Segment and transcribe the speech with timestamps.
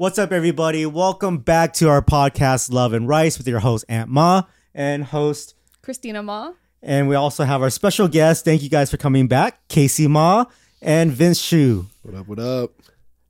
[0.00, 0.86] What's up, everybody?
[0.86, 5.54] Welcome back to our podcast, Love and Rice, with your host, Aunt Ma, and host.
[5.82, 6.54] Christina Ma.
[6.82, 8.46] And we also have our special guest.
[8.46, 10.46] Thank you guys for coming back, Kasey Ma
[10.80, 11.84] and Vince Xu.
[12.00, 12.28] What up?
[12.28, 12.72] What up?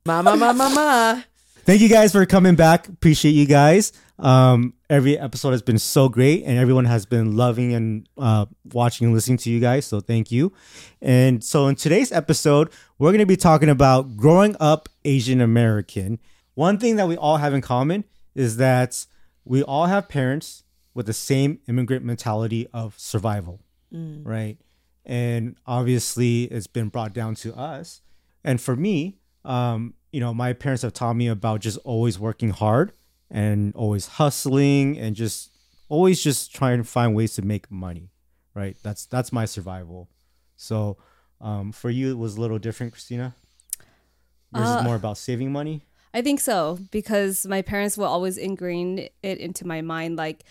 [0.05, 1.21] Ma ma ma ma ma.
[1.65, 2.87] Thank you guys for coming back.
[2.87, 3.91] Appreciate you guys.
[4.17, 9.07] Um, every episode has been so great, and everyone has been loving and uh, watching
[9.07, 9.85] and listening to you guys.
[9.85, 10.53] So thank you.
[11.01, 16.17] And so in today's episode, we're going to be talking about growing up Asian American.
[16.55, 18.03] One thing that we all have in common
[18.35, 19.05] is that
[19.45, 23.61] we all have parents with the same immigrant mentality of survival,
[23.91, 24.57] right?
[25.05, 28.01] And obviously, it's been brought down to us.
[28.43, 32.49] And for me, um, you know, my parents have taught me about just always working
[32.51, 32.91] hard
[33.29, 35.51] and always hustling and just
[35.89, 38.09] always just trying to find ways to make money,
[38.53, 38.75] right?
[38.83, 40.09] That's that's my survival.
[40.57, 40.97] So,
[41.39, 43.35] um, for you, it was a little different, Christina.
[44.53, 45.81] Yours is Uh, more about saving money.
[46.13, 50.17] I think so because my parents will always ingrain it into my mind.
[50.17, 50.43] Like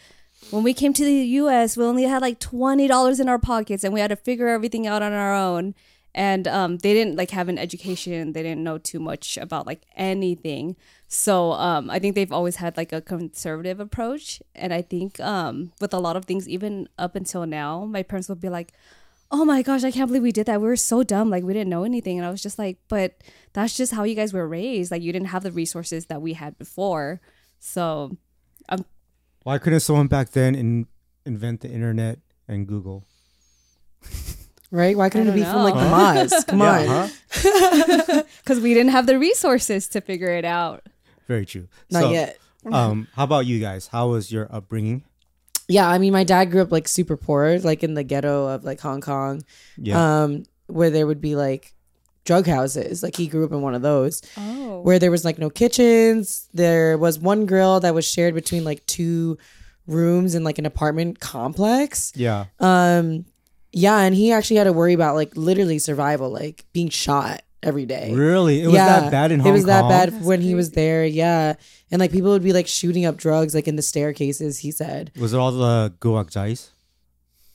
[0.51, 3.85] when we came to the U.S., we only had like twenty dollars in our pockets,
[3.85, 5.75] and we had to figure everything out on our own.
[6.13, 9.83] And um, they didn't like have an education; they didn't know too much about like
[9.97, 10.77] anything.
[11.07, 15.73] So um, I think they've always had like a conservative approach, and I think um,
[15.81, 18.73] with a lot of things, even up until now, my parents would be like,
[19.33, 20.61] oh my gosh, I can't believe we did that.
[20.61, 21.31] We were so dumb.
[21.31, 22.19] Like, we didn't know anything.
[22.19, 23.15] And I was just like, but
[23.53, 24.91] that's just how you guys were raised.
[24.91, 27.21] Like, you didn't have the resources that we had before.
[27.59, 28.17] So,
[29.43, 30.87] Why couldn't someone back then in,
[31.25, 33.07] invent the internet and Google?
[34.73, 34.97] Right?
[34.97, 36.27] Why couldn't it be don't from like the know.
[36.27, 36.47] Maz?
[36.47, 36.85] Come on.
[36.85, 38.23] Yeah, huh?
[38.43, 40.87] because we didn't have the resources to figure it out.
[41.27, 41.69] Very true.
[41.91, 42.39] Not So, yet.
[42.71, 43.87] Um, how about you guys?
[43.89, 45.05] How was your upbringing?
[45.71, 48.65] Yeah, I mean, my dad grew up like super poor, like in the ghetto of
[48.65, 49.43] like Hong Kong,
[49.79, 50.23] Yeah.
[50.25, 51.73] um, where there would be like
[52.25, 53.03] drug houses.
[53.03, 54.81] Like he grew up in one of those Oh.
[54.83, 56.49] where there was like no kitchens.
[56.53, 59.39] There was one grill that was shared between like two
[59.87, 62.13] rooms in like an apartment complex.
[62.15, 62.47] yeah.
[62.61, 63.25] Um,
[63.73, 67.87] yeah, and he actually had to worry about like literally survival, like being shot every
[67.87, 68.13] day.
[68.15, 68.63] Really?
[68.63, 69.51] It was that bad in Hong Kong.
[69.51, 69.91] It was that Kong?
[69.91, 71.05] bad That's when he was there.
[71.05, 71.55] Yeah,
[71.91, 74.59] and like people would be like shooting up drugs like in the staircases.
[74.59, 76.71] He said, Was it all the Goak Jais?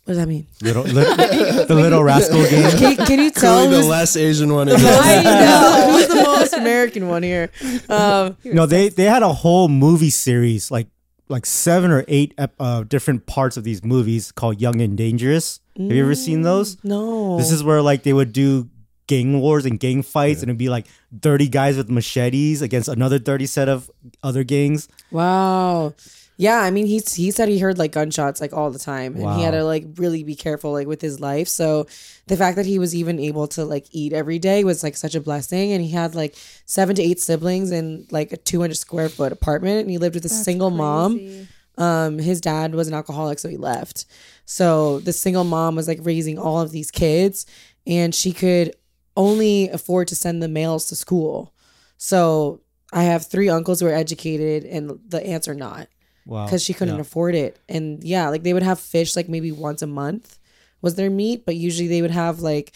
[0.04, 2.70] "What does that mean?" Little, li- the little rascal game?
[2.78, 6.16] Can, can you tell Clearly the who's, less Asian one is I know, who's the
[6.24, 7.50] most American one here?
[7.90, 10.88] Um, No, they they had a whole movie series, like
[11.28, 15.60] like seven or eight uh, different parts of these movies called Young and Dangerous.
[15.76, 16.78] Have you ever seen those?
[16.86, 18.70] no, This is where like they would do
[19.08, 20.88] gang wars and gang fights, and it'd be like
[21.22, 23.90] thirty guys with machetes against another thirty set of
[24.24, 24.88] other gangs.
[25.12, 25.94] wow.
[26.38, 29.38] Yeah, I mean, he he said he heard like gunshots like all the time, and
[29.38, 31.48] he had to like really be careful like with his life.
[31.48, 31.88] So
[32.28, 35.16] the fact that he was even able to like eat every day was like such
[35.16, 35.72] a blessing.
[35.72, 36.36] And he had like
[36.66, 40.16] seven to eight siblings in like a two hundred square foot apartment, and he lived
[40.16, 41.48] with a single mom.
[41.78, 44.06] Um his dad was an alcoholic so he left
[44.46, 47.46] so the single mom was like raising all of these kids
[47.86, 48.74] and she could
[49.16, 51.54] only afford to send the males to school.
[51.98, 52.62] So
[52.94, 55.88] i have three uncles who are educated and the aunts are not.
[56.26, 57.02] Wow, because she couldn't Yeah.
[57.02, 57.60] afford it.
[57.70, 60.38] And yeah like they would have fish like maybe once a month
[60.82, 62.74] was their meat but usually they would have like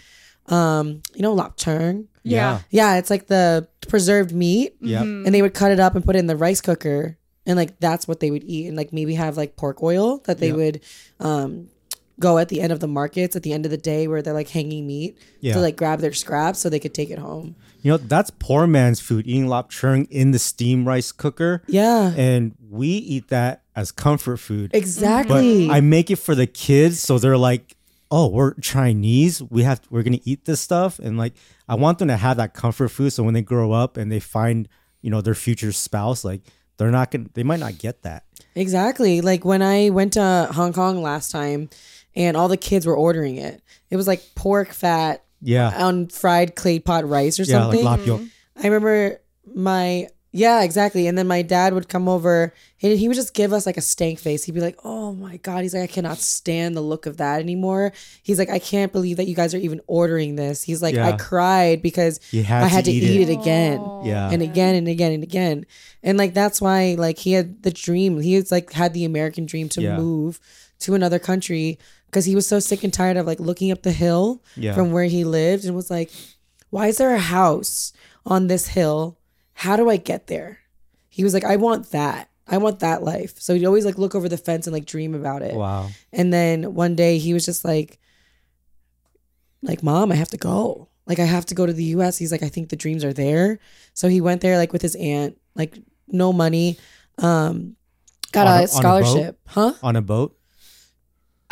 [0.48, 4.76] um you know lapchung Yeah, yeah it's like the preserved meat.
[4.82, 5.02] Yeah.
[5.04, 5.26] Mm-hmm.
[5.26, 7.18] and they would cut it up and put it in the rice cooker.
[7.46, 8.68] And like that's what they would eat.
[8.68, 10.54] And like maybe have like pork oil that they Yeah.
[10.62, 10.82] would
[11.20, 11.70] um
[12.20, 14.34] go at the end of the markets at the end of the day where they're
[14.34, 15.54] like hanging meat Yeah.
[15.54, 18.68] to like grab their scraps so they could take it home You know that's poor
[18.68, 19.26] man's food.
[19.26, 24.38] Eating lap churng in the steam rice cooker, yeah and we eat that as comfort
[24.38, 24.72] food.
[24.74, 25.30] Exactly.
[25.34, 27.76] But exactly I make it for the kids, so they're like,
[28.12, 29.42] "Oh, we're Chinese.
[29.42, 31.34] We have we're gonna eat this stuff," and like
[31.68, 33.14] I want them to have that comfort food.
[33.14, 34.68] So when they grow up and they find,
[35.02, 36.42] you know, their future spouse, like
[36.78, 38.24] they're not gonna, they might not get that.
[38.56, 41.70] exactly like when i went to hong kong last time
[42.20, 46.56] and all the kids were ordering it it was like pork fat Yeah, on fried
[46.56, 48.30] clay pot rice or yeah, like something lapio.
[48.62, 49.22] I remember
[49.56, 51.08] my yeah, exactly.
[51.08, 52.54] And then my dad would come over
[52.84, 54.44] and he would just give us like a stank face.
[54.44, 57.40] He'd be like, "Oh my god," he's like, "I cannot stand the look of that
[57.42, 60.96] anymore." He's like, "I can't believe that you guys are even ordering this." He's like,
[60.96, 63.30] "I cried because had I to had to eat eat, it.
[63.30, 63.40] it.
[63.42, 64.30] again." Yeah.
[64.32, 65.66] And again and again and again.
[66.04, 68.20] And like that's why like he had the dream.
[68.22, 69.98] He was like had the American dream to Yeah.
[69.98, 70.40] move
[70.82, 71.80] to another country
[72.10, 74.74] because he was so sick and tired of like looking up the hill Yeah.
[74.74, 76.10] from where he lived and was like,
[76.72, 77.94] why is there a house
[78.26, 79.18] on this hill?
[79.54, 80.60] How do I get there?
[81.10, 82.30] He was like, I want that.
[82.48, 83.40] I want that life.
[83.40, 85.54] So he'd always like look over the fence and like dream about it.
[85.56, 85.90] Wow.
[86.12, 88.00] And then one day he was just like,
[89.62, 90.88] like, mom, I have to go.
[91.06, 92.18] Like, I have to go to the US.
[92.18, 93.60] He's like, I think the dreams are there.
[93.94, 95.78] So he went there like with his aunt, like
[96.08, 96.78] no money.
[97.18, 97.76] Um,
[98.32, 99.74] got On a- a, a scholarship, huh?
[99.84, 100.38] On a boat.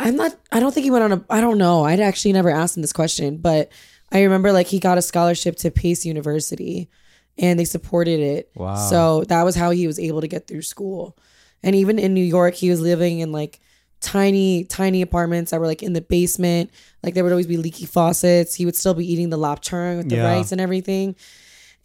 [0.00, 0.36] I'm not.
[0.52, 1.24] I don't think he went on a.
[1.30, 1.84] I don't know.
[1.84, 3.70] I'd actually never asked him this question, but
[4.12, 6.88] I remember like he got a scholarship to Pace University,
[7.36, 8.50] and they supported it.
[8.54, 8.74] Wow.
[8.76, 11.16] So that was how he was able to get through school,
[11.62, 13.60] and even in New York, he was living in like
[14.00, 16.70] tiny, tiny apartments that were like in the basement.
[17.02, 18.54] Like there would always be leaky faucets.
[18.54, 20.22] He would still be eating the lapturn with the Yeah.
[20.36, 21.16] rice and everything.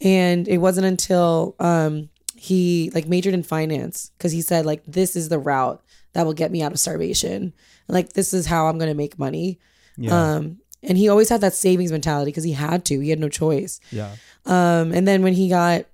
[0.00, 5.16] And it wasn't until um, he like majored in finance because he said like this
[5.16, 5.82] is the route
[6.12, 7.52] that will get me out of starvation.
[7.88, 9.58] Like this is how I'm gonna make money.
[9.96, 10.34] Yeah.
[10.34, 13.00] Um, and he always had that savings mentality because he had to.
[13.00, 13.80] He had no choice.
[13.90, 14.14] yeah.
[14.46, 15.86] Um, and then when he got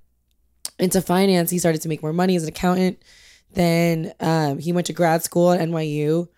[0.78, 3.00] into finance, he started to make more money as an accountant.
[3.52, 6.28] Then um, he went to grad school at NYU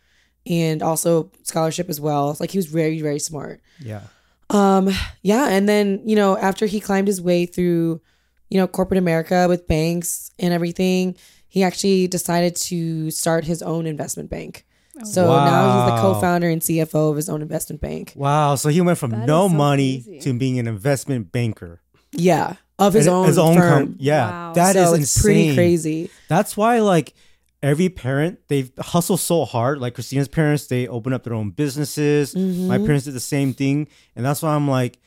[0.46, 2.36] and also scholarship as well.
[2.40, 3.60] Like he was very, very smart.
[3.80, 4.02] Yeah.
[4.50, 4.90] Um,
[5.22, 8.02] yeah, and then you know after he climbed his way through,
[8.50, 11.16] you know, corporate America with banks and everything,
[11.48, 14.66] he actually decided to start his own investment bank.
[15.04, 18.12] So now he's the co-founder and CFO of his own investment bank.
[18.16, 18.54] Wow.
[18.56, 20.20] So he went from That no so money crazy.
[20.20, 21.80] to being an investment banker.
[22.12, 23.86] Yeah, of his And own his own firm.
[23.86, 24.28] com- yeah.
[24.30, 24.52] Wow.
[24.54, 25.22] that is so it's insane.
[25.24, 26.10] pretty crazy.
[26.28, 27.14] That's why like
[27.62, 29.78] every parent they hustle so hard.
[29.80, 32.34] Like Christina's parents, they open up their own businesses.
[32.34, 32.68] Mm-hmm.
[32.68, 34.98] My parents did the same thing, and that's why I'm like,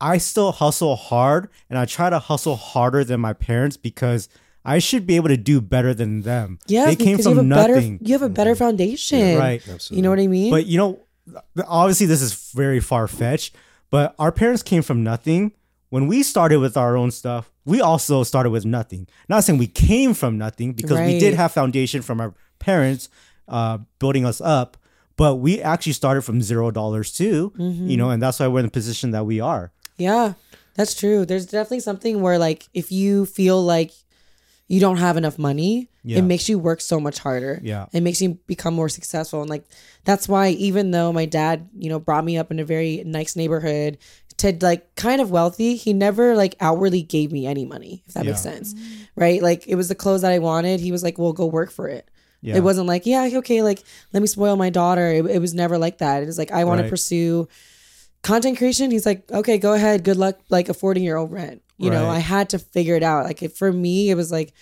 [0.00, 4.28] I still hustle hard, and I try to hustle harder than my parents because
[4.64, 6.58] I should be able to do better than them.
[6.66, 7.98] Yeah, they came you from have a better nothing.
[8.02, 9.38] you have a better foundation.
[9.38, 9.60] right.
[9.60, 9.96] Absolutely.
[9.96, 10.50] You know what I mean?
[10.50, 11.00] But you know,
[11.66, 13.54] obviously this is very far fetched.
[13.90, 15.52] But our parents came from nothing.
[15.90, 19.06] When we started with our own stuff, we also started with nothing.
[19.28, 23.10] Not saying we came from nothing because we did have foundation from our parents
[23.48, 24.78] uh, building us up,
[25.16, 27.52] but we actually started from zero dollars too.
[27.58, 27.88] Mm-hmm.
[27.88, 29.72] You know, and that's why we're in the position that we are.
[29.98, 30.34] Yeah,
[30.74, 31.26] that's true.
[31.26, 33.92] There's definitely something where like if you feel like
[34.68, 36.18] you don't have enough money, Yeah.
[36.18, 37.60] it makes you work so much harder.
[37.62, 37.86] Yeah.
[37.92, 39.40] It makes you become more successful.
[39.42, 39.64] And like
[40.04, 43.36] that's why even though my dad, you know, brought me up in a very nice
[43.36, 43.98] neighborhood
[44.38, 48.24] to like kind of wealthy, he never like outwardly gave me any money, if that
[48.24, 48.74] makes sense.
[49.14, 49.42] Right?
[49.42, 50.80] Like it was the clothes that I wanted.
[50.80, 52.08] He was like, Well, go work for it.
[52.40, 52.56] Yeah.
[52.56, 53.82] It wasn't like, yeah, okay, like
[54.12, 55.06] let me spoil my daughter.
[55.12, 56.22] It, it was never like that.
[56.22, 56.84] It was like I want Right.
[56.84, 57.46] to pursue
[58.22, 58.90] content creation.
[58.90, 60.04] He's like, okay, go ahead.
[60.04, 61.62] Good luck, like affording your own rent.
[61.78, 63.24] You know, I had to figure it out.
[63.24, 64.52] Like if, for me, it was like,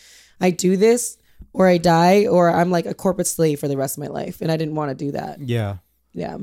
[0.41, 1.19] I do this
[1.53, 4.41] or I die or I'm like a corporate slave for the rest of my life,
[4.41, 5.39] and I didn't want to do that.
[5.41, 5.77] Yeah.
[6.15, 6.39] Yeah.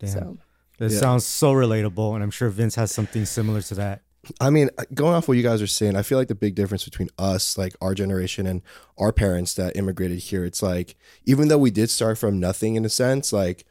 [0.00, 0.08] Damn.
[0.08, 0.38] So
[0.78, 0.98] That Yeah.
[0.98, 4.02] sounds so relatable, and I'm sure Vince has something similar to that.
[4.40, 6.56] I mean, uh, going off what you guys are saying, I feel like the big
[6.56, 8.62] difference between us, like our generation, and
[8.98, 12.84] our parents that immigrated here, it's like even though we did start from nothing in
[12.84, 13.64] a sense, like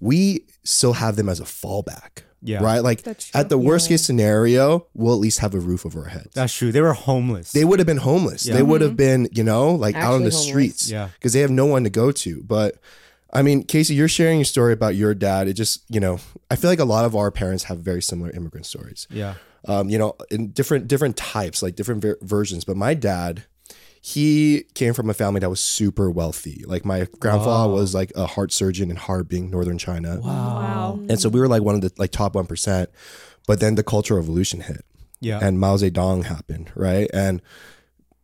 [0.00, 2.22] we still have them as a fallback.
[2.40, 2.62] Yeah.
[2.62, 2.78] Right.
[2.78, 3.04] Like
[3.34, 6.30] at the worst case scenario, we'll at least have a roof over our heads.
[6.34, 6.70] That's true.
[6.70, 7.50] They were homeless.
[7.50, 8.46] they would have been homeless.
[8.46, 8.54] Yeah.
[8.54, 10.46] They would have been, you know, like out on the homeless.
[10.46, 10.88] streets.
[10.90, 11.08] Yeah.
[11.14, 12.42] Because they have no one to go to.
[12.44, 12.76] But
[13.32, 15.48] I mean, Kasey, you're sharing your story about your dad.
[15.48, 16.20] It just, you know,
[16.50, 19.06] I feel like a lot of our parents have very similar immigrant stories.
[19.10, 19.34] yeah.
[19.66, 22.64] Um, you know, in different different types, like different ver- versions.
[22.64, 23.42] But my dad,
[24.00, 26.64] he came from a family that was super wealthy.
[26.66, 27.74] Like my grandfather Wow.
[27.76, 30.20] was like a heart surgeon in Harbin, northern China.
[30.22, 31.00] Wow.
[31.08, 32.90] And so we were like one of the like top one percent.
[33.46, 34.84] But then the Cultural Revolution hit
[35.20, 35.38] Yeah.
[35.42, 37.08] and Mao Zedong happened, right?
[37.12, 37.40] And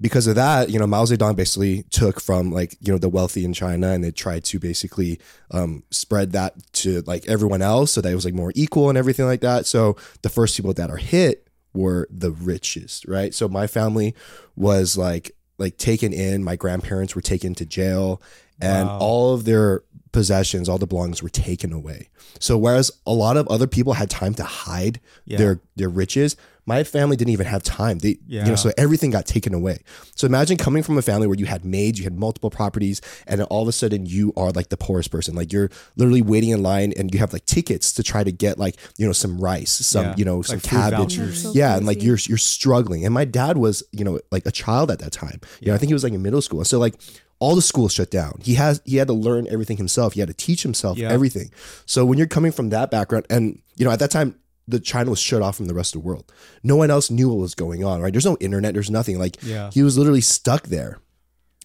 [0.01, 3.45] because of that, you know, Mao Zedong basically took from like you know the wealthy
[3.45, 5.19] in China and they tried to basically
[5.51, 8.99] um, spread that to like everyone else, so that it was like more equal and
[8.99, 9.67] everything like that.
[9.67, 13.33] So the first people that are hit were the richest, right?
[13.35, 14.15] So my family
[14.57, 16.43] was like like taken in.
[16.45, 18.21] My grandparents were taken to jail,
[18.61, 18.99] and Wow.
[18.99, 19.83] all of their
[20.13, 22.09] possessions, all the belongings were taken away.
[22.39, 25.39] So whereas a lot of other people had time to hide Yeah.
[25.39, 27.99] their their riches, my family didn't even have time.
[27.99, 29.79] They you know so everything got taken away.
[30.15, 33.41] So imagine coming from a family where you had maids, you had multiple properties, and
[33.41, 35.35] then all of a sudden you are like the poorest person.
[35.35, 38.59] Like you're literally waiting in line and you have like tickets to try to get
[38.59, 40.15] like, you know, some rice, some, Yeah.
[40.17, 41.17] you know, Like some food cabbage.
[41.19, 41.43] vouchers.
[41.43, 43.05] So yeah, and like you're you're struggling.
[43.05, 45.41] And my dad was, you know, like a child at that time.
[45.61, 46.65] You know, I think he was like in middle school.
[46.65, 46.95] So like
[47.41, 48.41] all the schools shut down.
[48.43, 50.15] He has he had to learn everything himself.
[50.15, 51.11] He had to teach himself Yeah.
[51.11, 51.51] everything.
[51.85, 55.11] So when you're coming from that background, and you know, at that time, the China
[55.11, 56.33] was shut off from the rest of the world.
[56.63, 58.01] No one else knew what was going on.
[58.01, 58.13] Right?
[58.13, 58.73] There's no internet.
[58.75, 59.19] There's nothing.
[59.19, 59.71] Like Yeah.
[59.73, 60.99] he was literally stuck there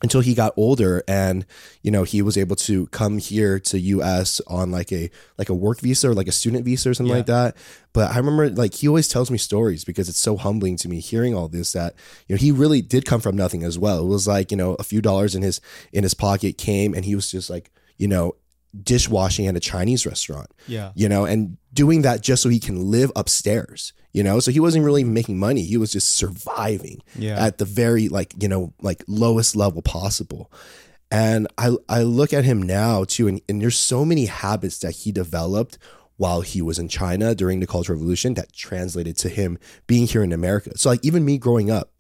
[0.02, 1.46] until he got older and
[1.84, 5.54] you know he was able to come here to US on like a like a
[5.54, 7.18] work visa or like a student visa or something Yeah.
[7.18, 7.58] like that
[7.92, 11.02] but I remember like he always tells me stories because it's so humbling to me
[11.02, 11.96] hearing all this that
[12.30, 14.76] you know he really did come from nothing as well it was like you know
[14.76, 15.60] a few dollars in his
[15.92, 18.36] in his pocket came and he was just like you know
[18.84, 20.92] dishwashing at a Chinese restaurant Yeah.
[20.96, 24.40] you know, and doing that just so he can live upstairs, you know.
[24.40, 27.44] So he wasn't really making money; he was just surviving Yeah.
[27.44, 30.52] at the very like you know like lowest level possible.
[31.12, 34.92] And I I look at him now too, and, and there's so many habits that
[34.92, 35.78] he developed
[36.18, 39.58] while he was in China during the Cultural Revolution that translated to him
[39.88, 40.78] being here in America.
[40.78, 41.92] So like even me growing up,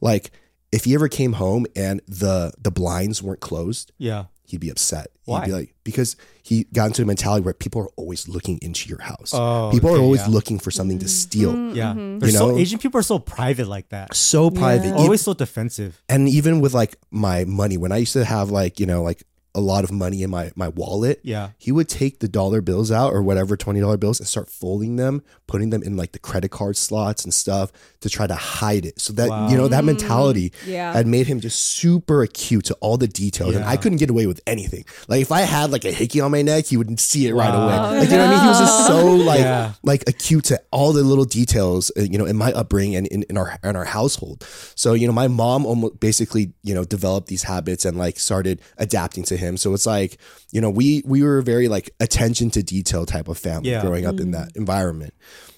[0.00, 0.32] like
[0.72, 4.24] if he ever came home and the the blinds weren't closed, Yeah.
[4.50, 5.08] He'd be upset.
[5.24, 5.40] Why?
[5.40, 8.88] He'd be like, because he got into a mentality where people are always looking into
[8.88, 9.32] your house.
[9.32, 10.28] Oh, people are always yeah.
[10.28, 11.52] looking for something to steal.
[11.74, 11.92] Yeah.
[11.92, 12.18] Mm-hmm.
[12.18, 12.58] They're You so know?
[12.58, 14.14] Asian people are so private like that.
[14.14, 14.88] So private.
[14.88, 16.02] E- Always so defensive.
[16.08, 19.22] and even with like my money, when I used to have like, you know, like
[19.54, 21.50] a lot of money in my my wallet, Yeah.
[21.58, 24.96] he would take the dollar bills out or whatever twenty dollar bills and start folding
[24.96, 28.86] them, putting them in like the credit card slots and stuff to try to hide
[28.86, 29.00] it.
[29.00, 29.48] So that Wow.
[29.50, 30.92] you know that mentality Yeah.
[30.92, 34.26] had made him just super acute to all the details, and I couldn't get away
[34.26, 34.84] with anything.
[35.08, 37.52] Like if I had like a hickey on my neck, he would see it right
[37.52, 37.64] Wow.
[37.88, 37.98] away.
[38.00, 38.42] Like you know what I mean?
[38.42, 39.72] He was just so like Yeah.
[39.82, 43.24] like acute to all the little details, uh, you know, in my upbringing and in,
[43.24, 44.44] in our in our household.
[44.76, 48.60] So you know, my mom almost basically you know developed these habits and like started
[48.78, 49.56] adapting to him.
[49.56, 50.18] So it's like
[50.52, 53.82] you know we we were very like attention to detail type of family Yeah.
[53.82, 54.32] growing up in mm.
[54.32, 55.14] that environment.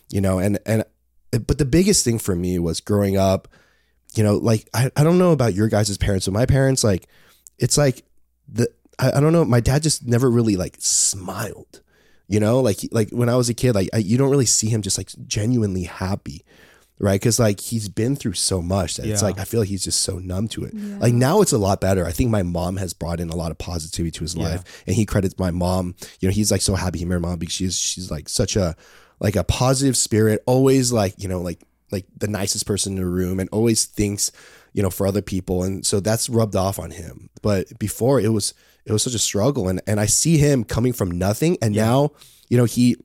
[0.09, 0.85] You know, and and
[1.31, 3.49] but the biggest thing for me was growing up.
[4.15, 7.09] You know, like I, I don't know about your guys' parents, but my parents like
[7.59, 8.05] it's like
[8.49, 9.45] the I, I don't know.
[9.45, 11.81] My dad just never really like smiled.
[12.29, 14.69] You know, like like when I was a kid, like I, you don't really see
[14.69, 16.45] him just like genuinely happy,
[17.03, 17.21] right?
[17.21, 20.01] Because like he's been through so much that it's like I feel like he's just
[20.01, 20.73] so numb to it.
[20.75, 22.07] Like now it's a lot better.
[22.07, 24.45] I think my mom has brought in a lot of positivity to his Yeah.
[24.49, 25.95] life, and he credits my mom.
[26.21, 28.75] You know, he's like so happy he married mom because she's she's like such a
[29.21, 33.07] like a positive spirit, always like you know like like the nicest person in the
[33.07, 34.33] room, and always thinks
[34.73, 37.29] you know for other people, and so that's rubbed off on him.
[37.43, 38.55] But before it was
[38.87, 42.13] it was such a struggle, and and I see him coming from nothing, and now
[42.49, 42.97] you know he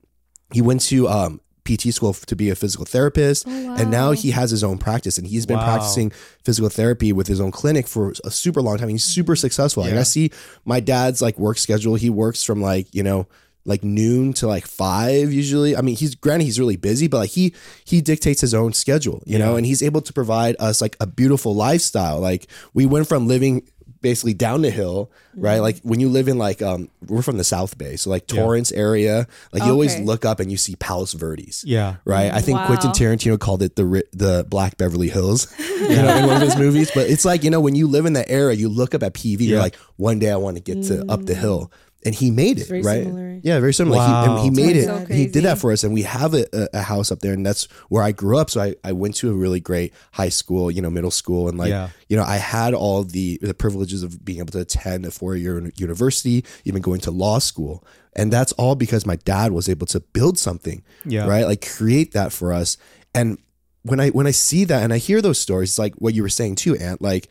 [0.53, 4.31] he went to um PT school to be a physical therapist, oh, and now he
[4.31, 5.65] has his own practice, and he's been Wow.
[5.65, 6.11] practicing
[6.43, 8.89] physical therapy with his own clinic for a super long time.
[8.89, 9.13] He's mm-hmm.
[9.13, 9.83] super successful.
[9.83, 10.31] Like I see
[10.65, 11.95] my dad's like work schedule.
[11.95, 13.27] He works from like you know
[13.67, 15.75] like noon to like five usually.
[15.75, 17.53] I mean, he's granted he's really busy, but like he
[17.85, 21.05] he dictates his own schedule, you know, and he's able to provide us like a
[21.05, 22.19] beautiful lifestyle.
[22.19, 23.67] Like we went from living
[24.01, 25.59] basically down the hill, right?
[25.59, 28.41] Like when you live in like um we're from the South Bay, so like Yeah.
[28.41, 31.63] Torrance area, like you always look up and you see Palos Verdes.
[31.65, 31.95] Yeah.
[32.05, 32.67] Right, I think Wow.
[32.67, 36.55] Quentin Tarantino called it the the Black Beverly Hills, you know, in one of his
[36.57, 36.91] movies.
[36.93, 39.13] But it's like you know when you live in that area, you look up at
[39.13, 41.71] PV, you're like, one day I want to get to up the hill,
[42.07, 43.03] and he made it, very right?
[43.03, 43.39] similar.
[43.43, 43.97] Yeah, very similar.
[43.97, 44.85] Like, he, and he made it.
[44.85, 47.33] So he did that for us, and we have a, a, a house up there,
[47.33, 48.49] and that's where I grew up.
[48.49, 51.57] So I, I went to a really great high school, you know, middle school, and
[51.57, 51.89] like Yeah.
[52.09, 55.35] you know, I had all the the privileges of being able to attend a four
[55.35, 57.83] year university, even going to law school,
[58.15, 61.27] and that's all because my dad was able to build something, Yeah.
[61.27, 61.45] right?
[61.45, 62.77] Like create that for us,
[63.13, 63.37] and
[63.83, 66.23] when I when I see that and I hear those stories, it's like what you
[66.23, 67.29] were saying too, Aunt, like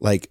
[0.00, 0.30] like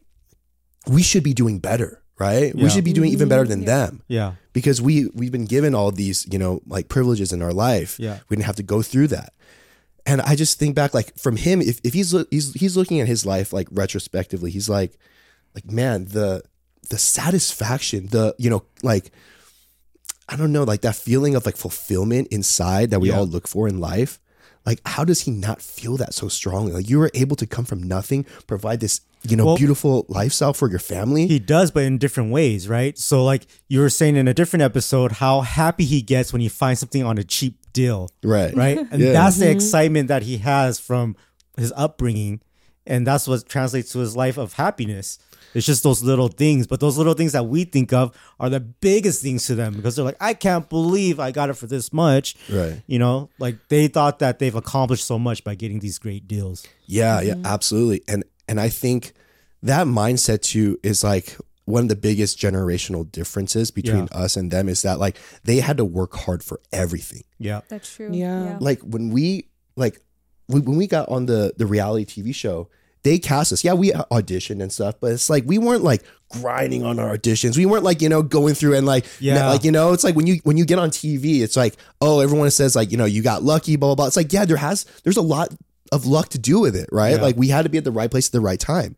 [0.88, 2.54] we should be doing better, right?
[2.56, 2.64] Yeah.
[2.64, 4.34] We should be doing even better than them Yeah.
[4.54, 8.20] because we we've been given all these you know like privileges in our life Yeah.
[8.30, 9.34] we didn't have to go through that
[10.06, 13.08] and i just think back like from him if, if he's he's he's looking at
[13.08, 14.98] his life like retrospectively he's like
[15.56, 16.42] like man the
[16.90, 19.12] the satisfaction the you know like
[20.30, 23.18] i don't know like that feeling of like fulfillment inside that we Yeah.
[23.20, 24.20] all look for in life
[24.66, 27.66] like how does he not feel that so strongly like you were able to come
[27.66, 31.84] from nothing provide this you know Well- beautiful lifestyle for your family He does, but
[31.84, 32.98] in different ways, right?
[32.98, 36.50] So, like you were saying in a different episode, how happy he gets when he
[36.50, 38.78] finds something on a cheap deal, right right?
[38.92, 39.14] And Yeah.
[39.14, 39.56] that's the mm-hmm.
[39.56, 41.16] excitement that he has from
[41.58, 42.42] his upbringing.
[42.86, 45.20] And that's what translates to his life of happiness.
[45.54, 48.60] It's just those little things, but those little things that we think of are the
[48.60, 51.92] biggest things to them because they're like, I can't believe I got it for this
[51.92, 52.36] much.
[52.50, 52.82] Right.
[52.86, 56.66] You know, like they thought that they've accomplished so much by getting these great deals.
[56.86, 57.46] Yeah, yeah, mm-hmm.
[57.46, 58.04] absolutely.
[58.08, 59.14] And and I think
[59.64, 64.70] that mindset too is like one of the biggest generational differences between us and them
[64.70, 67.24] is that like they had to work hard for everything.
[67.40, 67.62] Yeah.
[67.68, 68.10] That's true.
[68.14, 68.58] Yeah.
[68.62, 70.00] Like when we like
[70.46, 72.70] when when we got on the the reality TV show,
[73.04, 73.64] they cast us.
[73.66, 77.58] Yeah, we auditioned and stuff, but it's like we weren't like grinding on our auditions.
[77.58, 79.50] We weren't like you know going through and like Yeah.
[79.50, 82.22] like you know it's like when you when you get on TV, it's like oh
[82.22, 84.08] everyone says like you know you got lucky blah blah blah.
[84.08, 85.54] It's like yeah there has there's a lot
[85.92, 87.16] of luck to do with it, right?
[87.16, 87.22] Yeah.
[87.22, 88.96] Like we had to be at the right place at the right time.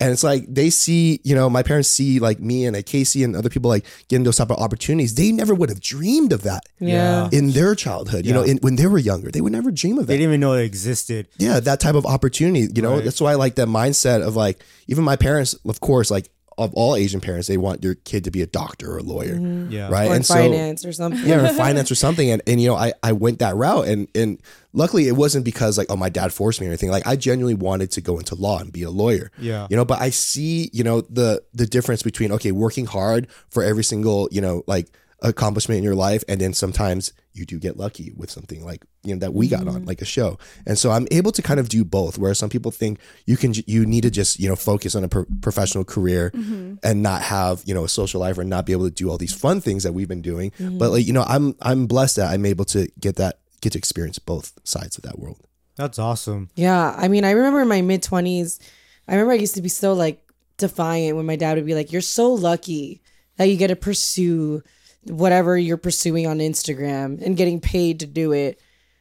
[0.00, 3.24] And it's like they see, you know, my parents see like me and like Kasey
[3.24, 5.14] and other people like getting those type of opportunities.
[5.16, 7.28] They never would have dreamed of that Yeah.
[7.32, 8.24] in their childhood.
[8.24, 10.12] You know, in, when they were younger, they would never dream of that.
[10.12, 11.26] They didn't even know it existed.
[11.38, 12.68] Yeah, that type of opportunity.
[12.74, 13.04] You know, Right.
[13.04, 16.74] that's why I like that mindset of like even my parents, of course, like of
[16.74, 19.70] all Asian parents, they want their kid to be a doctor or a lawyer, mm-hmm.
[19.70, 19.88] Yeah.
[19.88, 20.08] right?
[20.08, 21.26] or in and so finance or something.
[21.26, 22.30] yeah, or finance or something.
[22.30, 24.40] And and you know, I I went that route, and and
[24.72, 26.90] luckily it wasn't because like oh my dad forced me or anything.
[26.90, 29.30] Like I genuinely wanted to go into law and be a lawyer.
[29.38, 29.66] Yeah.
[29.70, 29.84] you know.
[29.84, 34.28] But I see you know the the difference between okay working hard for every single
[34.32, 34.88] you know like
[35.22, 39.14] accomplishment in your life and then sometimes you do get lucky with something like you
[39.14, 39.84] know that we got on mm-hmm.
[39.84, 40.38] like a show.
[40.66, 43.54] And so i'm able to kind of do both where some people think you can
[43.66, 46.74] you need to just you know focus on a pro- professional career mm-hmm.
[46.82, 49.18] and not have you know a social life or not be able to do all
[49.18, 50.50] these fun things that we've been doing.
[50.52, 50.78] Mm-hmm.
[50.78, 53.78] But like you know i'm i'm blessed that i'm able to get that get to
[53.78, 55.40] experience both sides of that world.
[55.76, 56.50] That's awesome.
[56.56, 58.58] Yeah, I mean, I remember in my mid twenties,
[59.06, 60.20] I remember I used to be so like
[60.56, 63.00] defiant when my dad would be like, "You're so lucky
[63.36, 64.62] that you get to pursue
[65.04, 68.60] whatever you're pursuing on Instagram and getting paid to do it."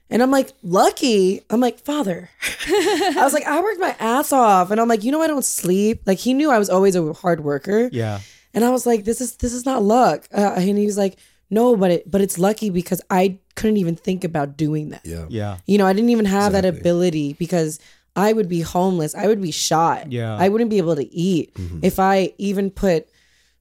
[0.09, 1.41] And I'm like, lucky.
[1.49, 2.29] I'm like, father.
[2.69, 5.43] I was like, I worked my ass off, and I'm like, you know, I don't
[5.43, 6.01] sleep.
[6.05, 8.21] Like he knew I was always a hard worker, Yeah.
[8.53, 10.25] and I was like, this is this is not luck.
[10.33, 11.17] Uh, and he was like,
[11.49, 15.01] no, but it but it's lucky because I couldn't even think about doing that.
[15.05, 15.57] yeah Yeah.
[15.65, 17.79] You know, I didn't even have that ability because
[18.15, 19.13] I would be homeless.
[19.15, 20.11] I would be shot.
[20.11, 20.35] Yeah.
[20.37, 21.51] I wouldn't be able to eat
[21.81, 23.07] if I even put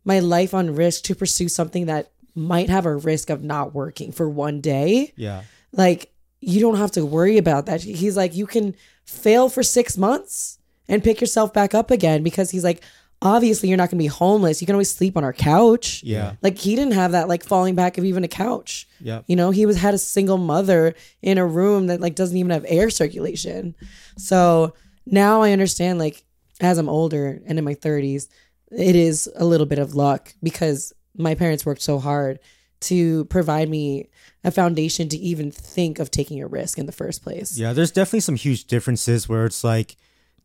[0.05, 4.13] my life on risk to pursue something that might have a risk of not working
[4.13, 5.13] for one day.
[5.17, 5.43] Yeah.
[5.73, 7.83] Like, you don't have to worry about that.
[7.83, 8.75] He's like, you can
[9.05, 12.83] fail for six months and pick yourself back up again because he's like,
[13.23, 14.61] obviously, you're not going to be homeless.
[14.61, 16.03] You can always sleep on our couch.
[16.05, 16.35] Yeah.
[16.43, 18.87] Like, he didn't have that, like, falling back of even a couch.
[19.01, 19.23] Yeah.
[19.27, 22.51] You know, he was had a single mother in a room that like doesn't even
[22.51, 23.75] have air circulation.
[24.17, 24.75] So
[25.07, 26.25] now I understand like
[26.61, 28.29] as I'm older and in my 30s,
[28.71, 32.39] it is a little bit of luck because my parents worked so hard
[32.81, 34.09] to provide me
[34.45, 37.59] a foundation to even think of taking a risk in the first place.
[37.59, 39.97] Yeah, there's definitely some huge differences where it's like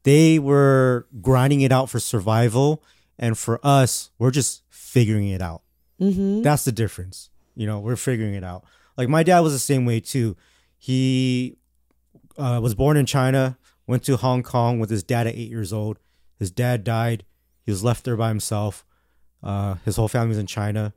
[0.04, 2.84] they were grinding it out for survival,
[3.20, 5.62] and for us, we're just figuring it out.
[6.00, 6.42] Mm-hmm.
[6.42, 7.30] That's the difference.
[7.56, 8.64] You know, we're figuring it out.
[8.98, 10.36] Like my dad was the same way too.
[10.78, 11.58] He
[12.38, 15.72] uh, was born in China, went to Hong Kong with his dad at eight years
[15.72, 16.00] old.
[16.40, 17.24] His dad died.
[17.64, 18.86] He was left there by himself.
[19.44, 20.94] Uh, his whole family was in China,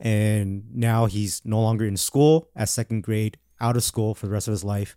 [0.00, 4.32] and now he's no longer in school at second grade, out of school for the
[4.32, 4.96] rest of his life,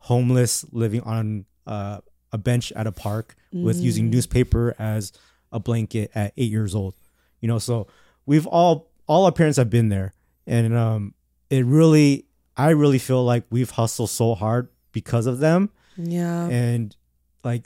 [0.00, 2.00] homeless, living on uh,
[2.32, 5.12] a bench at a park with using newspaper as
[5.52, 6.94] a blanket at eight years old.
[7.40, 7.86] You know, so
[8.26, 10.12] we've all all our parents have been there,
[10.46, 11.14] and um,
[11.50, 16.48] it really, I really feel like we've hustled so hard because of them, Yeah.
[16.48, 16.96] and
[17.44, 17.64] like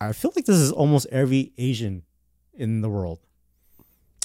[0.00, 2.02] I feel like this is almost every Asian
[2.54, 3.20] in the world.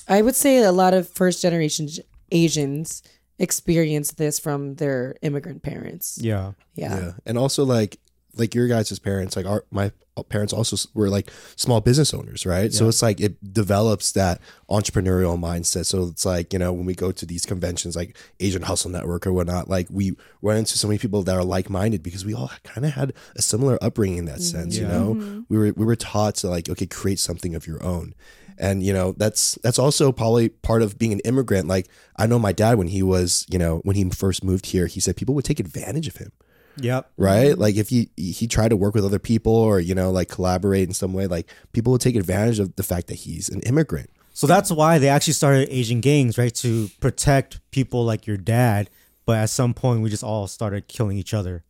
[0.07, 1.87] I would say a lot of first generation
[2.31, 3.01] Asians
[3.39, 6.17] experience this from their immigrant parents.
[6.21, 6.97] Yeah, Yeah.
[6.99, 7.11] yeah.
[7.25, 7.97] And also like
[8.37, 9.91] like your guys' parents like our my
[10.29, 12.73] parents also were like small business owners right?
[12.73, 15.85] So it's like it develops that entrepreneurial mindset.
[15.85, 19.25] So it's like you know when we go to these conventions like asian hustle network
[19.27, 22.51] or whatnot like we run into so many people that are like-minded because we all
[22.63, 24.97] kind of had a similar upbringing in that sense you Yeah.
[24.97, 25.15] know?
[25.15, 25.39] Mm-hmm.
[25.49, 28.13] We were we were taught to like okay create something of your own
[28.57, 31.87] and you know that's that's also probably part of being an immigrant like
[32.17, 34.99] i know my dad when he was you know when he first moved here he
[34.99, 36.31] said people would take advantage of him
[36.77, 37.51] yep, right?
[37.51, 37.61] Mm-hmm.
[37.61, 40.87] Like if he he tried to work with other people or you know like collaborate
[40.87, 44.09] in some way, like people would take advantage of the fact that he's an immigrant.
[44.33, 46.53] So that's why they actually started Asian gangs, right?
[46.55, 48.89] To protect people like your dad.
[49.25, 51.63] But at some point, we just all started killing each other.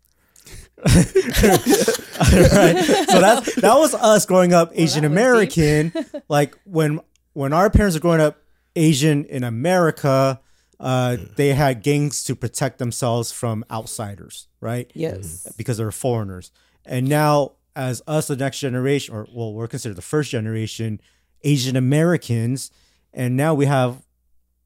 [0.77, 2.75] Right.
[3.09, 5.93] So that's that was us growing up Asian American.
[6.29, 6.99] like when
[7.33, 8.37] when our parents were growing up
[8.75, 10.39] Asian in America,
[10.79, 14.91] uh, they had gangs to protect themselves from outsiders, right?
[14.93, 15.51] Yes.
[15.57, 16.51] because they're foreigners.
[16.85, 21.01] And now, as us, the next generation, or well, we're considered the first generation
[21.43, 22.71] Asian Americans,
[23.13, 24.04] and now we have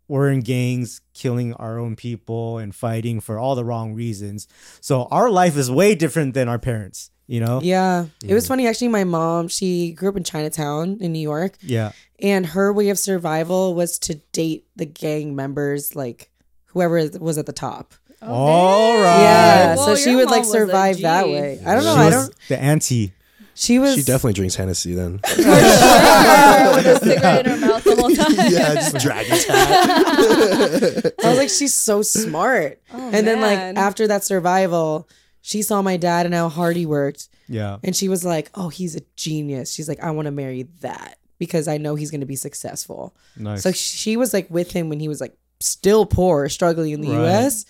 [0.10, 4.48] we're in gangs, killing our own people and fighting for all the wrong reasons.
[4.82, 7.12] So our life is way different than our parents.
[7.28, 7.62] You know?
[7.62, 8.08] Yeah.
[8.26, 11.92] It was funny actually my mom, she grew up in Chinatown in New York Yeah.
[12.20, 16.32] and her way of survival was to date the gang members like
[16.66, 17.94] whoever was at the top.
[18.22, 19.22] Oh all right.
[19.22, 21.62] Yeah, Whoa, so she would like survive that way.
[21.66, 21.94] I don't know.
[21.94, 23.14] She I was don't the auntie.
[23.60, 25.20] She was She definitely drinks Hennessy then.
[25.24, 28.52] with a cigarette in her mouth the whole time.
[28.52, 31.14] yeah, just dragon tag.
[31.24, 32.82] I was like, she's so smart.
[32.94, 35.10] Oh, and then like after that survival,
[35.42, 37.28] she saw my dad and how hard he worked.
[37.50, 37.78] Yeah.
[37.84, 39.74] And she was like, Oh, he's a genius.
[39.74, 43.14] She's like, I want to marry that because I know he's gonna be successful.
[43.38, 43.62] Nice.
[43.64, 47.10] So she was like with him when he was like still poor, struggling in the
[47.10, 47.26] Right.
[47.28, 47.66] US.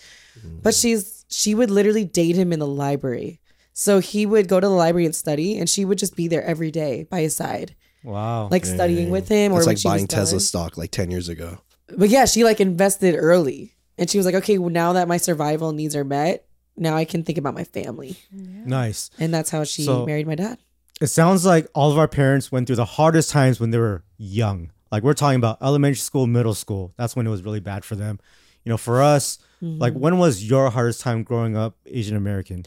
[0.46, 0.62] Mm.
[0.62, 3.40] But she's she would literally date him in the library.
[3.74, 6.44] So he would go to the library and study and she would just be there
[6.44, 7.76] every day by his side.
[8.04, 8.48] Wow.
[8.50, 10.40] like studying with him, or It's when like she was buying Tesla done.
[10.40, 11.58] stock like 10 years ago.
[11.98, 15.18] But yeah, she like invested early, and she was like, okay, well, now that my
[15.18, 16.46] survival needs are met,
[16.78, 19.10] now I can think about my family, nice.
[19.20, 20.60] and that's how she So- married my dad.
[21.02, 24.04] It sounds like all of our parents went through the hardest times when they were
[24.18, 24.72] young.
[24.94, 26.94] Like we're talking about elementary school, middle school.
[26.98, 28.20] That's when it was really bad for them.
[28.64, 30.00] You know, for us, like Mm-hmm.
[30.02, 32.66] when was your hardest time growing up Asian American?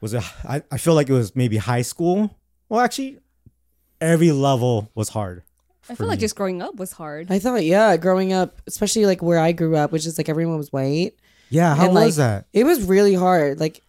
[0.00, 2.36] Was it I, I feel like it was maybe high school?
[2.68, 3.18] Well, actually,
[4.00, 5.42] every level was hard.
[5.88, 6.22] I for feel like me.
[6.22, 7.30] just growing up was hard.
[7.30, 10.58] I thought, yeah, growing up, especially like where I grew up, which is like everyone
[10.58, 11.12] was white.
[11.48, 12.46] Yeah, how And, was like, that?
[12.52, 13.60] It was really hard.
[13.60, 13.82] Like,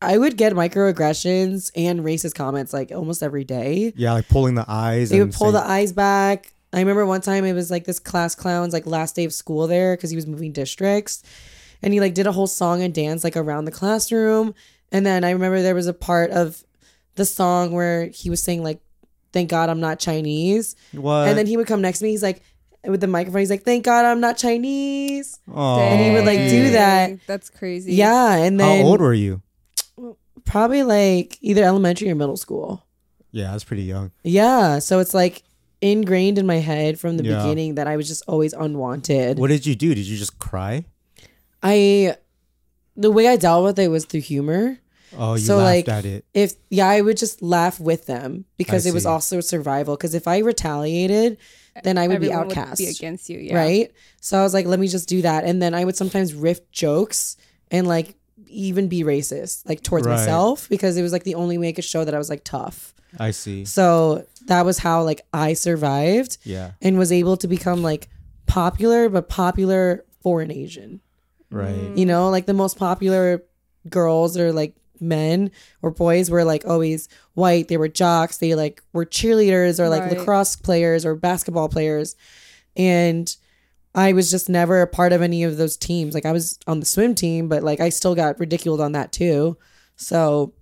[0.00, 3.92] I would get microaggressions and racist comments like almost every day.
[3.96, 5.10] Yeah, like pulling the eyes.
[5.10, 6.52] They and would pull saying- the eyes back.
[6.72, 9.66] I remember one time it was like this class clown's like last day of school
[9.66, 11.24] there because he was moving districts,
[11.82, 14.54] and he like did a whole song and dance like around the classroom.
[14.92, 16.62] And then I remember there was a part of
[17.14, 18.80] the song where he was saying like,
[19.32, 21.28] "Thank God I'm not Chinese," what?
[21.28, 22.10] and then he would come next to me.
[22.10, 22.42] He's like,
[22.86, 26.38] with the microphone, he's like, "Thank God I'm not Chinese." Aw, and he would, like,
[26.50, 27.18] do that.
[27.26, 27.94] That's crazy.
[27.94, 29.42] Yeah, and then How old were you?
[30.44, 32.84] probably like either elementary or middle school.
[33.30, 34.10] Yeah, I was pretty young.
[34.24, 35.42] Yeah, so it's like
[35.80, 37.42] ingrained in my head from the Yeah.
[37.42, 39.38] beginning that I was just always unwanted.
[39.38, 39.94] What did you do?
[39.94, 40.84] Did you just cry?
[41.62, 42.16] I
[43.00, 44.78] the way I dealt with it was through humor.
[45.18, 46.24] Oh, you So, laughed like, at it.
[46.34, 49.08] If yeah, I would just laugh with them because I it was see.
[49.08, 49.96] also survival.
[49.96, 51.38] Because if I retaliated,
[51.82, 53.38] then I would be outcast, Would be against you.
[53.40, 53.56] Yeah.
[53.56, 53.92] right?
[54.20, 56.60] So I was like, let me just do that, and then I would sometimes riff
[56.70, 57.36] jokes
[57.72, 58.14] and like
[58.46, 60.14] even be racist, like towards Right.
[60.16, 62.44] myself, because it was like the only way I could show that I was like
[62.44, 62.94] tough.
[63.18, 63.64] I see.
[63.64, 68.08] So that was how like I survived Yeah, and was able to become like
[68.46, 71.00] popular, but popular for an Asian.
[71.50, 71.90] Right.
[71.94, 73.42] You know, like the most popular
[73.88, 75.50] girls or like men
[75.82, 77.68] or boys were like always white.
[77.68, 78.38] They were jocks.
[78.38, 80.16] They like were cheerleaders or like Right.
[80.16, 82.16] lacrosse players or basketball players.
[82.76, 83.34] And
[83.94, 86.14] I was just never a part of any of those teams.
[86.14, 89.12] Like I was on the swim team, but like I still got ridiculed on that
[89.12, 89.56] too.
[89.96, 90.52] So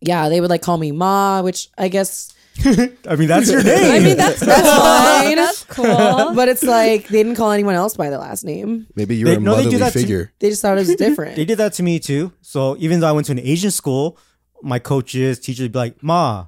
[0.00, 2.32] yeah, they would like call me Ma, which I guess
[3.08, 3.92] I mean, that's your name.
[3.92, 5.36] I mean that's that's fine.
[5.36, 5.84] That's cool.
[6.34, 8.86] but it's like they didn't call anyone else by the last name.
[8.94, 10.00] Maybe you're They- a no, they do motherly that too.
[10.00, 10.32] figure.
[10.40, 11.36] They just thought it was different.
[11.36, 12.32] they did that to me too.
[12.40, 14.18] So even though I went to an Asian school,
[14.62, 16.46] my coaches, teachers would be like, "Ma."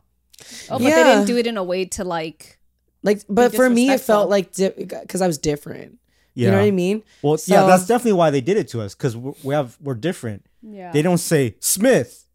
[0.71, 0.97] oh, but Yeah.
[0.97, 2.59] they didn't do it in a way to like.
[3.03, 4.15] like, but for me, it disrespectful.
[4.15, 5.99] felt like because I was different.
[6.35, 6.47] Yeah.
[6.47, 7.03] You know what I mean?
[7.23, 9.95] Well, yeah, So- that's definitely why they did it to us because we have we're
[9.95, 10.45] different.
[10.63, 10.91] Yeah.
[10.93, 12.27] They don't say Smith,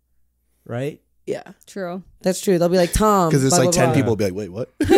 [0.66, 1.02] right?
[1.28, 2.04] Yeah, True.
[2.22, 2.60] that's true.
[2.60, 3.96] They'll be like Tom Because it's blah, like blah, 10 blah.
[3.96, 4.70] people will be like, wait, what?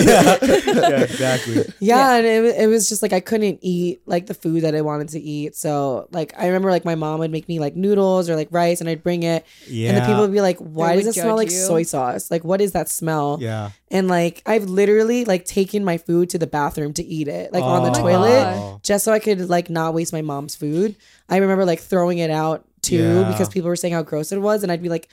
[0.00, 1.64] yeah, exactly.
[1.78, 4.80] Yeah, and it, it was just like I couldn't eat like the food that I
[4.80, 5.56] wanted to eat.
[5.56, 8.80] So like I remember like my mom would make me like noodles or like rice,
[8.80, 11.28] and I'd bring it, Yeah, and the people would be like, "Why does it smell
[11.36, 11.56] judge like you.
[11.58, 12.30] soy sauce?
[12.30, 16.38] Like what is that smell?" yeah, And like I've literally like taken my food to
[16.38, 18.54] the bathroom to eat it, like on the Oh, oh toilet, God.
[18.56, 18.80] Oh.
[18.82, 20.96] just so I could like not waste my mom's food.
[21.28, 23.30] I remember like throwing it out too Yeah.
[23.30, 25.08] because people were saying how gross it was, and I'd be like,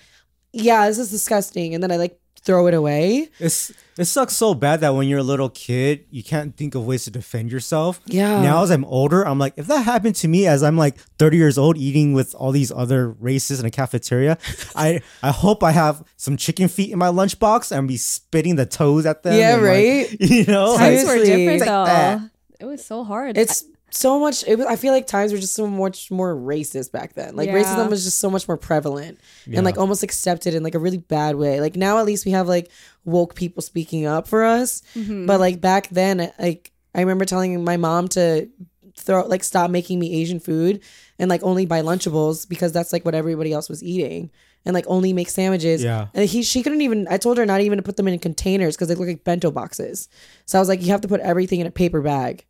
[0.54, 3.28] "Yeah, this is disgusting," and then I like throw it away.
[3.40, 6.86] It's it sucks so bad that when you're a little kid, you can't think of
[6.86, 8.00] ways to defend yourself.
[8.06, 8.42] Yeah.
[8.42, 11.36] Now as I'm older, I'm like, if that happened to me as I'm like 30
[11.36, 14.38] years old, eating with all these other races in a cafeteria,
[14.76, 18.66] I I hope I have some chicken feet in my lunchbox and be spitting the
[18.66, 19.34] toes at them.
[19.38, 20.18] Yeah, and, like, right?
[20.22, 21.86] you know, Times were different Like though.
[21.86, 22.22] that.
[22.62, 23.38] It was so hard.
[23.38, 24.44] It's so much.
[24.48, 27.36] It was, I feel like times were just so much more racist back then.
[27.36, 27.56] Like Yeah.
[27.56, 29.58] racism was just so much more prevalent Yeah.
[29.58, 31.62] and like almost accepted in like a really bad way.
[31.62, 32.70] Like now at least we have like
[33.06, 34.82] woke people speaking up for us.
[34.96, 35.26] Mm-hmm.
[35.26, 38.50] But like back then, like I remember telling my mom to
[38.98, 40.82] throw like stop making me Asian food
[41.20, 44.32] and like only buy Lunchables because that's like what everybody else was eating.
[44.66, 45.82] And like only make sandwiches.
[45.82, 46.08] Yeah.
[46.14, 48.76] And he she couldn't even I told her not even to put them in containers
[48.76, 50.10] because they look like bento boxes.
[50.46, 52.44] So I was like, you have to put everything in a paper bag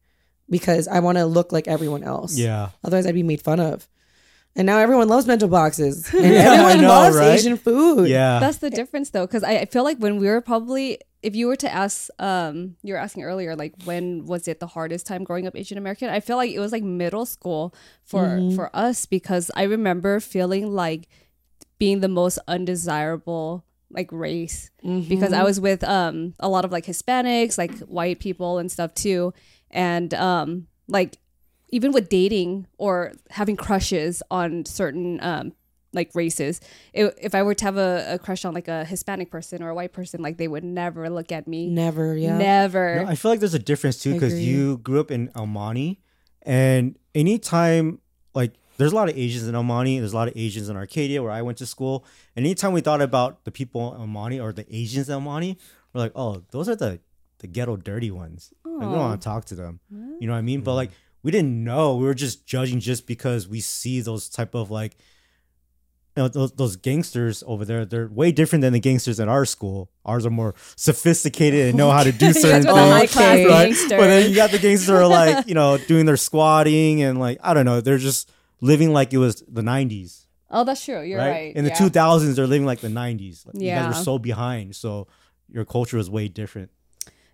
[0.50, 2.38] because I want to look like everyone else.
[2.38, 2.70] Yeah.
[2.84, 3.88] Otherwise, I'd be made fun of.
[4.56, 7.38] And now everyone loves bento boxes, and Yeah, everyone know, loves right?
[7.38, 8.10] Asian food.
[8.10, 8.40] Yeah.
[8.40, 11.46] That's the difference though, because I I feel like when we were probably, if you
[11.46, 15.24] were to ask, um, you were asking earlier, like when was it the hardest time
[15.24, 16.10] growing up Asian American?
[16.10, 20.74] I feel like it was like middle school for for us because I remember feeling
[20.74, 21.08] like
[21.78, 24.70] being the most undesirable like race
[25.08, 28.94] because I was with um a lot of like Hispanics, like white people and stuff
[28.96, 29.34] too,
[29.71, 31.17] and um like
[31.69, 35.53] even with dating or having crushes on certain um
[35.93, 36.60] like races
[36.93, 39.69] if, if i were to have a, a crush on like a hispanic person or
[39.69, 42.38] a white person like they would never look at me Never, yeah.
[42.38, 45.47] never No, I feel like there's a difference too because you grew up in El
[45.47, 45.99] Monte,
[46.43, 47.99] and anytime
[48.34, 49.99] like there's a lot of Asians in El Monte.
[49.99, 52.06] There's a lot of Asians in Arcadia where I went to school.
[52.36, 55.21] And anytime we thought about the people in El Monte or the Asians in El
[55.21, 55.58] Monte,
[55.93, 56.99] we're like, oh, those are the
[57.39, 58.54] the ghetto dirty ones.
[58.63, 58.97] Like, we don't oh.
[58.97, 59.80] want to talk to them.
[60.19, 60.62] You know what I mean?
[60.62, 60.91] But like
[61.23, 61.95] we didn't know.
[61.95, 64.97] We were just judging just because we see those type of like
[66.17, 69.45] you know, those, those gangsters over there, they're way different than the gangsters at our
[69.45, 69.91] school.
[70.04, 73.13] Ours are more sophisticated and know how to do certain the things.
[73.13, 73.45] high Okay.
[73.45, 73.76] Right?
[73.88, 77.19] But then you got the gangsters that are like, you know, doing their squatting and
[77.19, 80.26] like, I don't know, they're just living like it was the 90s.
[80.50, 81.02] oh, that's true.
[81.04, 81.30] You're right?
[81.30, 81.56] right.
[81.56, 81.78] In the yeah.
[81.78, 83.45] 2000s, they're living like the 90s.
[83.45, 83.84] Like, You Yeah.
[83.84, 84.76] guys were so behind.
[84.76, 85.08] So
[85.50, 86.71] your culture was way different.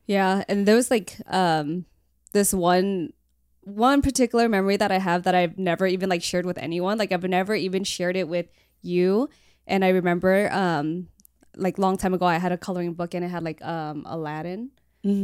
[0.05, 1.85] Yeah, and there was like um
[2.33, 3.13] this one
[3.61, 6.97] one particular memory that I have that I've never even like shared with anyone.
[6.97, 8.47] Like I've never even shared it with
[8.81, 9.29] you.
[9.67, 11.07] And I remember um
[11.55, 14.71] like long time ago I had a coloring book and it had like um Aladdin.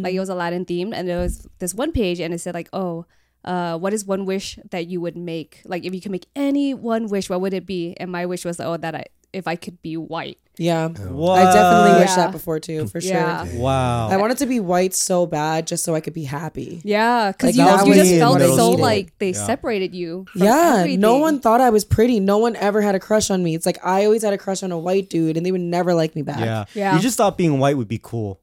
[0.04, 2.70] Like it was Aladdin themed and there was this one page and it said like,
[2.74, 3.06] "Oh,
[3.46, 5.62] uh, what is one wish that you would make?
[5.66, 7.96] Like, if you could make any one wish, what would it be?
[7.98, 10.38] And my wish was, oh, that I, if I could be white.
[10.58, 10.90] Yeah.
[10.90, 11.40] What?
[11.40, 12.16] I definitely wish Yeah.
[12.18, 13.12] that before too, for sure.
[13.14, 13.48] Yeah.
[13.56, 14.10] Wow.
[14.10, 16.82] I wanted to be white so bad just so I could be happy.
[16.84, 18.78] Yeah, because Like, you, that you was just me felt middle so school.
[18.82, 19.46] like they Yeah.
[19.46, 20.26] separated you.
[20.34, 21.00] From Yeah, everything.
[21.00, 22.20] no one thought I was pretty.
[22.20, 23.56] No one ever had a crush on me.
[23.56, 25.94] It's like I always had a crush on a white dude, and they would never
[25.94, 26.40] like me back.
[26.40, 26.66] yeah.
[26.74, 26.96] Yeah.
[26.96, 28.42] You just thought being white would be cool.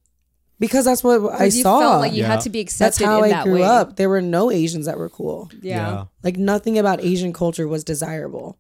[0.58, 1.80] because that's what I 'Cause you saw.
[1.80, 2.28] felt like you Yeah.
[2.28, 2.84] had to be accepted.
[2.86, 3.62] that's accepted how in I that grew way.
[3.62, 3.96] up.
[3.96, 5.50] There were no Asians that were cool.
[5.60, 6.04] Yeah.
[6.24, 8.56] Like nothing about Asian culture was desirable,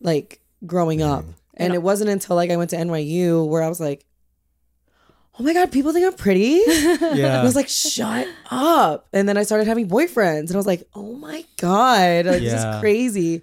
[0.00, 1.24] like growing up.
[1.54, 4.04] And it wasn't until like I went to NYU where I was like,
[5.38, 6.62] "Oh my god, people think I'm pretty."
[7.14, 7.40] Yeah.
[7.40, 10.88] I was like, "Shut up!" And then I started having boyfriends, and I was like,
[10.94, 13.42] "Oh my god, like, this is crazy."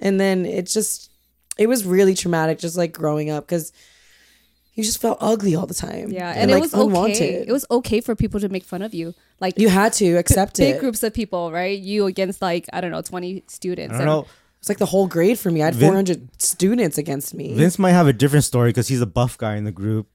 [0.00, 1.10] And then it just,
[1.58, 3.72] it was really traumatic, just like growing up, because
[4.74, 6.10] you just felt ugly all the time.
[6.10, 7.44] Yeah, and, it like, was okay.
[7.46, 10.56] It was okay for people to make fun of you, like You had to accept
[10.56, 10.72] big it.
[10.74, 11.78] Big groups of people, right?
[11.78, 13.94] You against like I don't know, twenty students.
[13.94, 14.26] I don't know.
[14.60, 15.62] It's like the whole grade for me.
[15.62, 17.54] I had Vin- 400 students against me.
[17.54, 20.06] Vince might have a different story because he's a buff guy in the group.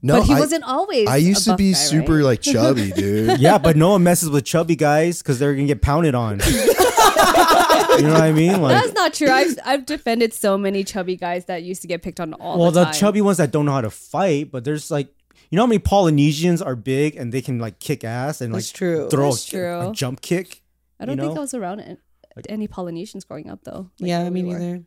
[0.00, 1.08] No, but he I, wasn't always.
[1.08, 2.24] I used to buff be guy, super right?
[2.24, 3.40] like chubby, dude.
[3.40, 6.38] Yeah, but no one messes with chubby guys because they're gonna get pounded on.
[6.48, 8.62] you know what I mean?
[8.62, 9.28] Like, That's not true.
[9.28, 12.64] I've I've defended so many chubby guys that used to get picked on all the
[12.64, 12.76] things.
[12.76, 15.08] well, the the chubby ones that don't know how to fight, but there's like,
[15.50, 18.60] you know how many Polynesians are big and they can like kick ass and like
[18.60, 19.08] That's true.
[19.10, 19.90] throw That's a, true.
[19.90, 20.62] a jump kick.
[21.00, 21.36] I don't you think?
[21.36, 21.98] I was around an-
[22.48, 23.90] any Polynesians growing up though.
[24.00, 24.58] Like, yeah, where me we were.
[24.58, 24.84] neither.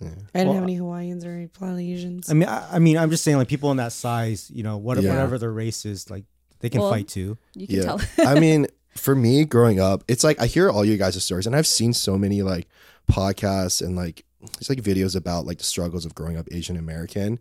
[0.00, 2.30] I didn't Well, have any Hawaiians or any Polynesians.
[2.30, 4.76] I mean, I, I mean, I'm just saying like people in that size, you know,
[4.76, 5.10] what, Yeah.
[5.10, 6.24] whatever their race is, like
[6.60, 7.38] they can Well, fight too.
[7.54, 7.82] You can yeah.
[7.82, 8.00] tell.
[8.18, 11.56] I mean, for me growing up, it's like I hear all you guys' stories and
[11.56, 12.68] I've seen so many like
[13.10, 14.24] podcasts and like
[14.58, 17.38] it's like videos about like the struggles of growing up Asian American.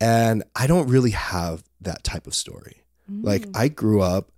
[0.00, 2.82] And I don't really have that type of story.
[3.08, 3.52] Like mm.
[3.56, 4.30] I grew up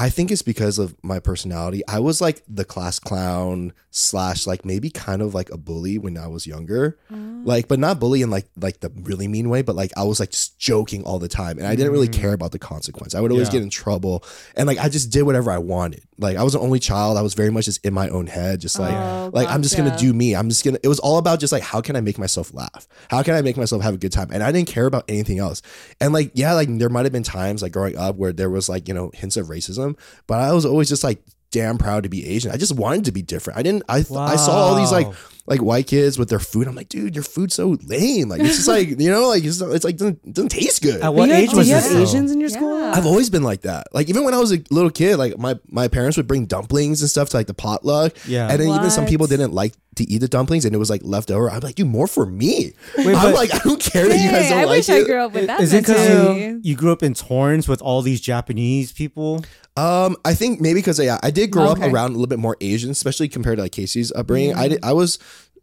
[0.00, 1.82] I think it's because of my personality.
[1.86, 6.16] I was like the class clown slash like maybe kind of like a bully when
[6.16, 6.98] I was younger.
[7.12, 7.42] Oh.
[7.44, 10.18] Like, but not bully in like like the really mean way, but like I was
[10.18, 11.58] like just joking all the time.
[11.58, 12.14] And I didn't really mm.
[12.14, 13.14] care about the consequence.
[13.14, 13.52] I would always Yeah.
[13.52, 14.24] get in trouble.
[14.56, 16.02] And like I just did whatever I wanted.
[16.16, 17.18] Like I was an only child.
[17.18, 19.76] I was very much just in my own head, just like Oh, like I'm just
[19.76, 20.34] gonna do me.
[20.34, 22.88] I'm just gonna it was all about just like how can I make myself laugh?
[23.10, 24.30] How can I make myself have a good time?
[24.32, 25.60] And I didn't care about anything else.
[26.00, 28.66] And like, yeah, like there might have been times like growing up where there was
[28.70, 29.89] like, you know, hints of racism,
[30.26, 32.50] but I was always just like damn proud to be Asian.
[32.52, 33.58] I just wanted to be different.
[33.58, 35.14] I didn't I I saw all these like Wow.
[35.46, 36.68] Like white kids with their food.
[36.68, 38.28] I'm like, dude, your food's so lame.
[38.28, 41.00] Like it's just like, you know, like it's, it's like doesn't, doesn't taste good.
[41.00, 41.90] At what you had- age was you this?
[41.90, 42.00] have?
[42.00, 42.80] Asians in your school?
[42.84, 43.88] I've always been like that.
[43.92, 47.00] Like even when I was a little kid, like my my parents would bring dumplings
[47.00, 48.12] and stuff to like the potluck.
[48.28, 48.48] Yeah.
[48.48, 51.00] And then even some people didn't like to eat the dumplings and it was like
[51.02, 51.50] left over.
[51.50, 52.72] I'm like, dude, more for me.
[52.98, 55.02] I'm but- like, I don't care that you guys Dang, don't I like wish it.
[55.02, 55.60] I grew up with that.
[55.60, 59.44] Is it because you, you grew up in Torrance with all these Japanese people?
[59.76, 61.86] Um, I think maybe because yeah, I did grow Okay.
[61.86, 64.54] up around a little bit more Asian, especially compared to like Kasey's upbringing.
[64.54, 65.18] I did, I was,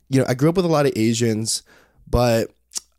[0.09, 1.63] you know, I grew up with a lot of Asians,
[2.09, 2.51] but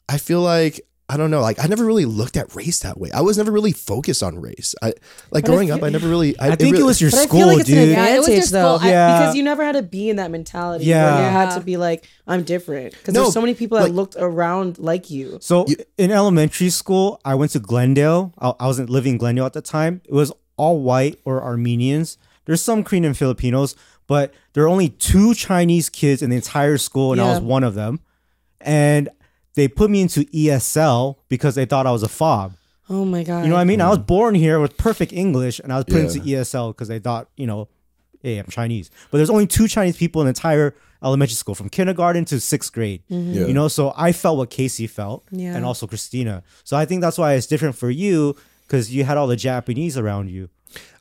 [0.08, 3.10] I feel like I don't know, like I never really looked at race that way.
[3.12, 4.74] I was never really focused on race.
[4.82, 4.96] I like
[5.30, 6.38] But I growing up, I never really.
[6.38, 7.88] I, I think it really- was your But I school, feel like it's dude.
[7.88, 8.86] Yeah, it was your though, school.
[8.88, 9.18] I- Yeah.
[9.20, 10.84] because you never had to be in that mentality.
[10.84, 11.14] Yeah, Yeah.
[11.14, 12.92] where you had to be like, I'm different.
[12.92, 15.38] Because No, there's so many people that like- looked around like you.
[15.40, 15.66] So
[15.96, 18.34] in elementary school, I went to Glendale.
[18.38, 20.02] I, I wasn't living in Glendale at the time.
[20.04, 22.18] It was all white or Armenians.
[22.44, 23.74] There's some Korean and Filipinos,
[24.08, 27.30] but there are only two Chinese kids in the entire school, and I Yeah.
[27.34, 28.00] was one of them.
[28.60, 29.08] And
[29.54, 32.54] they put me into ESL because they thought I was a fob.
[32.90, 33.42] Oh my god.
[33.42, 33.80] You know what I mean?
[33.80, 36.04] I was born here with perfect English, and I was put Yeah.
[36.04, 37.68] into ESL because they thought, you know,
[38.22, 38.90] hey, I'm Chinese.
[39.10, 42.72] But there's only two Chinese people in the entire elementary school, from kindergarten to sixth
[42.72, 43.02] grade.
[43.10, 43.32] Mm-hmm.
[43.34, 43.46] Yeah.
[43.46, 45.54] You know, so I felt what Kasey felt, Yeah.
[45.54, 46.42] and also Christina.
[46.64, 48.34] So I think that's why it's different for you
[48.66, 50.48] because you had all the Japanese around you.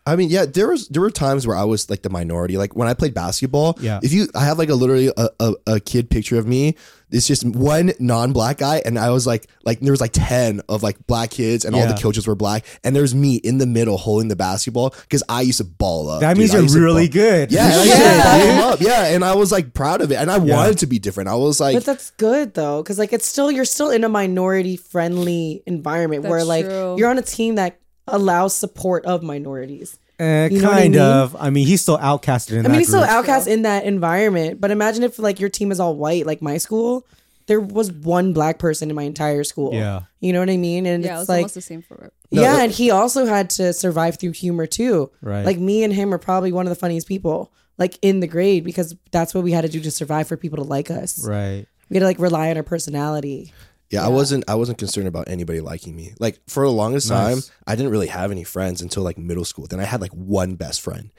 [0.06, 2.58] I mean, yeah, there was there were times where I was like the minority.
[2.58, 4.00] Like when I played basketball, Yeah.
[4.02, 6.76] If you, I have like a literally a, a, a kid picture of me.
[7.10, 10.84] It's just one non-black guy, and I was like, like there was like ten of
[10.84, 11.92] like black kids, and all Yeah.
[11.94, 15.42] the coaches were black, and there's me in the middle holding the basketball because I
[15.42, 16.20] used to ball up.
[16.22, 16.40] That dude.
[16.40, 17.52] means I you're really ball- good.
[17.54, 18.24] Yeah, and I used to Yeah.
[18.24, 18.82] ball them up.
[18.82, 21.30] Yeah, and I was like proud of it, and I wanted to be different.
[21.30, 24.10] I was like, But that's good though, because like it's still you're still in a
[24.10, 26.96] minority friendly environment where That's like true.
[26.98, 29.98] you're on a team that allows support of minorities.
[30.20, 31.02] Uh, You know what I kind mean?
[31.02, 31.36] of.
[31.40, 33.12] I mean, he's still outcasted in I that mean, he's still group.
[33.12, 34.60] outcast in that environment.
[34.60, 37.06] But imagine if like your team is all white, like my school.
[37.46, 39.74] There was one black person in my entire school.
[39.74, 40.02] Yeah.
[40.20, 40.86] you know what I mean.
[40.86, 42.92] And Yeah, it it's was like almost the same for No, yeah, it- and he
[42.92, 45.12] also had to survive through humor too.
[45.22, 45.46] Right.
[45.46, 48.66] Like me and him are probably one of the funniest people like in the grade
[48.66, 51.26] because that's what we had to do to survive for people to like us.
[51.26, 51.66] Right.
[51.90, 53.54] We had to like rely on our personality.
[53.90, 56.14] Yeah, I wasn't I wasn't concerned about anybody liking me.
[56.20, 57.48] Like for the longest Nice.
[57.48, 59.66] time, I didn't really have any friends until like middle school.
[59.68, 61.12] Then I had like one best friend.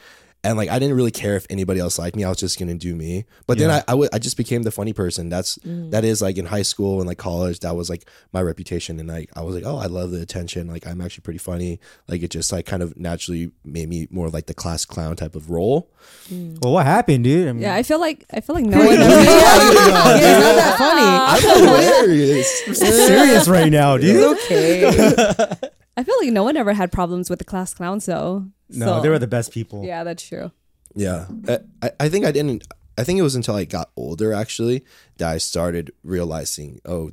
[0.45, 2.23] And like I didn't really care if anybody else liked me.
[2.23, 3.25] I was just gonna do me.
[3.49, 3.83] But then Yeah.
[3.89, 5.29] I I would- I just became the funny person.
[5.29, 5.91] That's mm.
[5.91, 7.59] that is like in high school and like college.
[7.61, 9.01] That was like my reputation.
[9.01, 10.69] And like I was like, oh, I love the attention.
[10.69, 11.81] Like I'm actually pretty funny.
[12.07, 15.35] Like it just like kind of naturally made me more like the class clown type
[15.35, 15.91] of role.
[16.31, 16.63] Mm.
[16.63, 17.49] Well, what happened, dude?
[17.49, 18.87] I mean, Yeah, I feel like I feel like no one.
[18.95, 21.03] yeah, it's not that funny.
[21.35, 22.63] I'm hilarious.
[22.69, 24.37] I'm serious right now, dude.
[24.39, 25.69] It's okay.
[25.99, 28.47] I feel like no one ever had problems with the class clowns, though.
[28.71, 29.85] No, So- they were the best people.
[29.85, 30.53] Yeah, that's true.
[30.95, 32.67] Yeah, I- I, I think I didn't.
[32.97, 34.85] I think it was until I got older actually
[35.19, 37.13] that I started realizing, oh,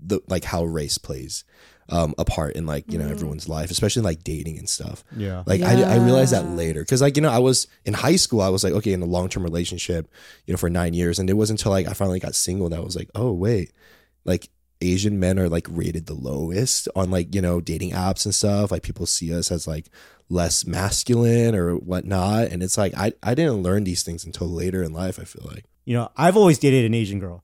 [0.00, 1.44] the like how race plays
[1.88, 5.04] um, a part in like you know everyone's life, especially like dating and stuff.
[5.16, 5.42] Yeah.
[5.46, 8.40] Like I, I realized that later because like you know I was in high school
[8.40, 10.08] I was like okay in a long term relationship
[10.46, 12.76] you know for nine years and it wasn't until like I finally got single that
[12.78, 13.72] I was like oh wait
[14.24, 14.48] like
[14.80, 18.70] Asian men are like rated the lowest on like you know dating apps and stuff
[18.70, 19.88] like people see us as like
[20.28, 24.82] less masculine or whatnot and it's like I I didn't learn these things until later
[24.82, 27.42] in life I feel like you know, I've always dated an Asian girl,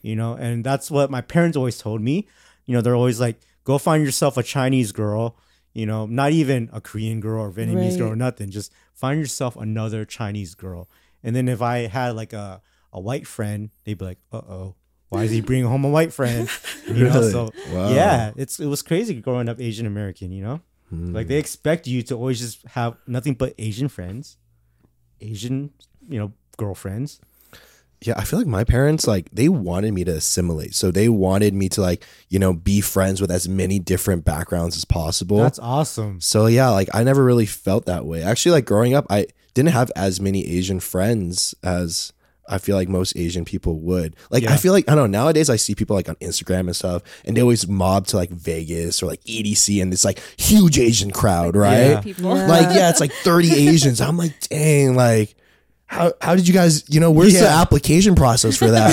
[0.00, 2.26] you know, and that's what my parents always told me.
[2.64, 5.36] You know, they're always like, go find yourself a Chinese girl,
[5.74, 8.50] you know, not even a Korean girl or Vietnamese girl or nothing.
[8.50, 10.88] Just find yourself another Chinese girl.
[11.22, 12.62] And then if I had like a,
[12.92, 14.74] a white friend, they'd be like, uh oh,
[15.10, 16.48] why is he bringing home a white friend?
[16.88, 17.30] You know, Really?
[17.30, 17.90] so Wow.
[17.92, 20.60] yeah, it's it was crazy growing up Asian American, you know?
[20.88, 21.12] Hmm.
[21.14, 24.38] Like they expect you to always just have nothing but Asian friends,
[25.20, 25.70] Asian,
[26.08, 27.20] you know, girlfriends.
[28.02, 30.74] Yeah, I feel like my parents like they wanted me to assimilate.
[30.74, 34.74] So they wanted me to like, you know, be friends with as many different backgrounds
[34.76, 35.36] as possible.
[35.36, 36.18] That's awesome.
[36.20, 38.22] so yeah, like I never really felt that way.
[38.22, 42.12] Actually, like growing up, I didn't have as many Asian friends as
[42.50, 44.16] I feel like most Asian people would.
[44.30, 44.52] Like Yeah.
[44.52, 47.02] I feel like I don't know, nowadays I see people like on Instagram and stuff
[47.24, 51.10] and they always mob to like Vegas or like EDC and it's like huge Asian
[51.10, 51.90] crowd, right?
[51.90, 52.00] Yeah.
[52.00, 52.36] People.
[52.36, 52.46] Yeah.
[52.46, 54.00] Like yeah, it's like 30 Asians.
[54.00, 55.34] I'm like, dang, like
[55.86, 58.90] how, how did you guys, you know, where's the application process for that?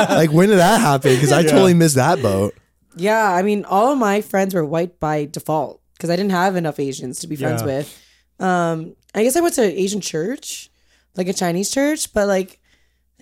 [0.00, 1.14] Like, like, when did that happen?
[1.14, 1.50] Because I Yeah.
[1.50, 2.54] totally missed that boat.
[2.96, 6.56] Yeah, I mean, all of my friends were white by default because I didn't have
[6.56, 7.66] enough Asians to be friends Yeah.
[7.66, 8.02] with.
[8.40, 10.70] Um, I guess I went to an Asian church,
[11.16, 12.60] like a Chinese church, but like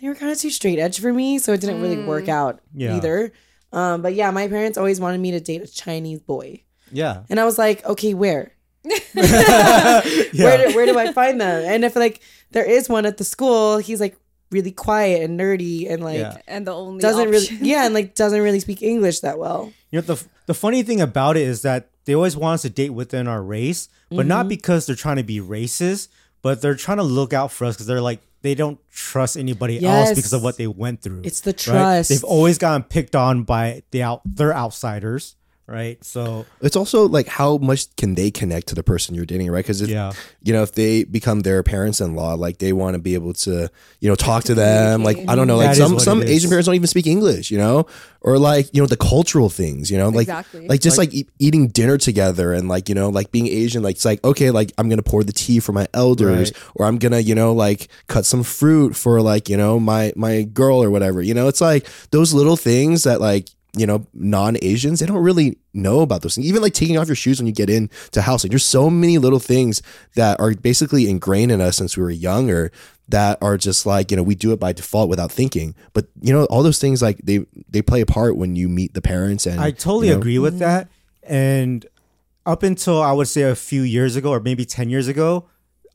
[0.00, 2.60] they were kind of too straight edge for me, so it didn't really work out
[2.74, 2.96] Yeah.
[2.96, 3.32] either.
[3.72, 7.22] Um, but yeah, my parents always wanted me to date a Chinese boy, Yeah.
[7.30, 8.52] and I was like, okay, where?
[9.14, 10.00] yeah.
[10.32, 11.64] Where do, where do I find them?
[11.66, 12.20] And if like
[12.52, 14.16] there is one at the school, he's like
[14.50, 16.38] really quiet and nerdy and like Yeah.
[16.46, 17.56] and the only doesn't option.
[17.56, 19.72] really yeah, and like doesn't really speak English that well.
[19.90, 22.70] You know the the funny thing about it is that they always want us to
[22.70, 24.28] date within our race, but Mm-hmm.
[24.28, 26.08] not because they're trying to be racist,
[26.42, 29.84] but they're trying to look out for us because they're like they don't trust anybody
[29.84, 31.22] else because of what they went through.
[31.24, 31.58] It's the right?
[31.58, 32.08] trust.
[32.08, 36.02] They've always gotten picked on by the out their outsiders, right?
[36.04, 39.64] So It's also like how much can they connect to the person you're dating, right?
[39.64, 40.12] Because if Yeah.
[40.42, 43.68] you know if they become their parents-in-law, like they want to be able to
[44.00, 45.02] you know talk to them.
[45.02, 46.22] Like I don't know, like That is some some.
[46.22, 47.86] Asian parents don't even speak English, you know,
[48.20, 50.66] or like you know the cultural things, you know, like Exactly.
[50.68, 53.96] like just like, e- eating dinner together and like you know like being Asian, like
[53.96, 56.62] it's like okay, like I'm gonna pour the tea for my elders, Right.
[56.76, 60.42] or I'm gonna you know like cut some fruit for like you know my my
[60.42, 61.20] girl or whatever.
[61.22, 65.58] You know, it's like those little things that like you know non-asians they don't really
[65.74, 66.46] know about those things.
[66.46, 69.18] Even like taking off your shoes when you get in to house there's so many
[69.18, 69.82] little things
[70.14, 72.72] that are basically ingrained in us since we were younger
[73.08, 75.74] that are just like you know we do it by default without thinking.
[75.92, 78.94] But you know all those things like they they play a part when you meet
[78.94, 80.88] the parents and I totally you know, agree with that.
[81.22, 81.84] And
[82.46, 85.48] up until I would say a few years ago, or maybe 10 years ago,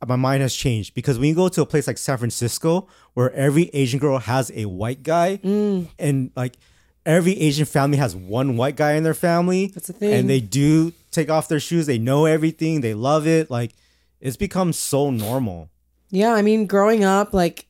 [0.05, 0.93] my mind has changed.
[0.93, 4.51] Because when you go to a place like San Francisco, where every Asian girl has
[4.53, 5.88] a white guy, mm.
[5.97, 6.58] and like
[7.06, 10.14] every Asian family has one white guy in their family, That's the thing.
[10.14, 13.49] and they do take off their shoes, they know everything, they love it.
[13.52, 13.72] Like
[14.20, 15.70] it's become so normal.
[16.10, 17.66] Yeah, I mean, growing up, like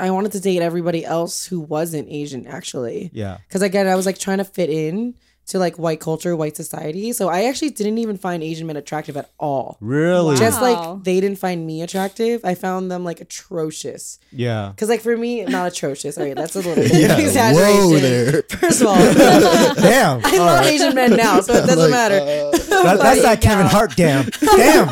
[0.00, 3.10] I wanted to date everybody else who wasn't Asian, actually.
[3.12, 3.38] Yeah.
[3.48, 5.14] Because again, I was like trying to fit in
[5.46, 7.12] to like white culture, white society.
[7.12, 9.76] So I actually didn't even find Asian men attractive at all.
[9.80, 10.36] Really?
[10.36, 14.18] Just like they didn't find me attractive, I found them like atrocious.
[14.32, 14.70] yeah.
[14.70, 16.16] Because like for me, not atrocious.
[16.16, 17.76] All right, that's a little bit Yeah, exaggeration.
[17.76, 18.42] whoa there.
[18.44, 18.94] First of all,
[19.74, 20.20] Damn.
[20.24, 22.16] I love Asian men now, so it doesn't Like, matter.
[22.20, 22.50] uh,
[22.82, 24.24] That, that's that Kevin Hart damn.
[24.40, 24.88] Damn.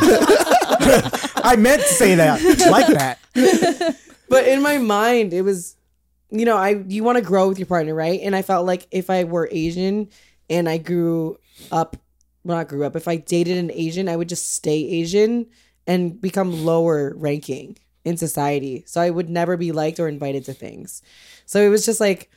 [1.44, 2.40] I meant to say that.
[2.70, 3.18] Like that.
[4.28, 5.76] but in my mind it was
[6.30, 8.86] you know i you want to grow with your partner right and i felt like
[8.90, 10.08] if i were asian
[10.52, 11.36] and i grew
[11.70, 11.96] up
[12.44, 15.46] well not grew up if i dated an asian i would just stay asian
[15.86, 18.84] and become lower ranking in society.
[18.86, 21.02] So i would never be liked or invited to things.
[21.46, 22.30] So it was just like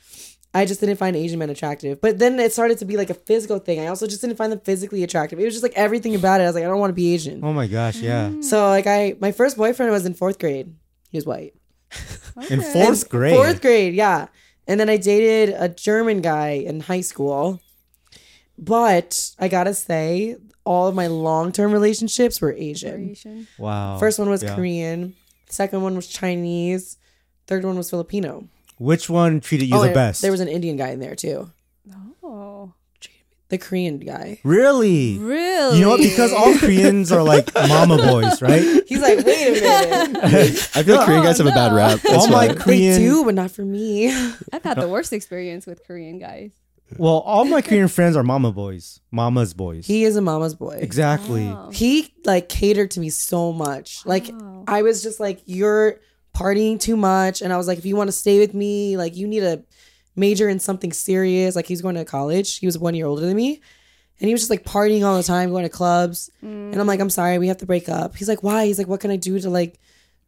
[0.54, 2.00] i just didn't find asian men attractive.
[2.00, 3.80] But then it started to be like a physical thing.
[3.80, 5.38] I also just didn't find them physically attractive.
[5.38, 6.44] It was just like everything about it.
[6.44, 7.44] I was like i don't want to be asian.
[7.44, 8.28] Oh my gosh, yeah.
[8.28, 8.44] Mm.
[8.44, 10.74] so like i my first boyfriend was in fourth grade.
[11.10, 11.54] He was white.
[12.50, 13.34] In fourth grade.
[13.34, 14.26] Fourth grade, yeah.
[14.66, 17.60] And then I dated a German guy in high school.
[18.58, 23.10] But I gotta say, all of my long term relationships were Asian.
[23.10, 23.46] Asian.
[23.58, 23.98] Wow.
[23.98, 24.54] First one was Yeah.
[24.54, 25.14] Korean.
[25.48, 26.96] Second one was Chinese.
[27.46, 28.48] Third one was Filipino.
[28.78, 30.22] Which one treated you Oh, the and best?
[30.22, 31.50] There was an Indian guy in there too.
[32.22, 32.72] Oh,
[33.48, 34.40] The Korean guy.
[34.42, 35.16] really?
[35.18, 35.78] really?
[35.78, 36.00] You know what?
[36.00, 38.82] Because all Koreans are like mama boys, right?
[38.88, 40.70] He's like, wait a minute.
[40.74, 42.00] I feel like Korean guys have a bad rap.
[42.00, 42.48] That's all my why.
[42.48, 44.08] they Korean, do, but not for me.
[44.52, 46.50] I've had the worst experience with Korean guys.
[46.98, 49.86] Well, all my Korean friends are mama boys, mama's boys.
[49.86, 50.78] He is a mama's boy.
[50.80, 51.46] exactly.
[51.46, 51.70] Wow.
[51.72, 54.04] he like catered to me so much.
[54.06, 54.64] Like Wow.
[54.68, 56.00] I was just like, you're
[56.34, 59.16] partying too much, and I was like, if you want to stay with me, like
[59.16, 59.64] you need to
[60.14, 61.56] major in something serious.
[61.56, 62.58] Like he's going to college.
[62.58, 63.60] He was one year older than me,
[64.20, 66.30] and he was just like partying all the time, going to clubs.
[66.42, 66.72] Mm.
[66.72, 68.16] And I'm like, I'm sorry, we have to break up.
[68.16, 68.66] He's like, why?
[68.66, 69.78] He's like, what can I do to like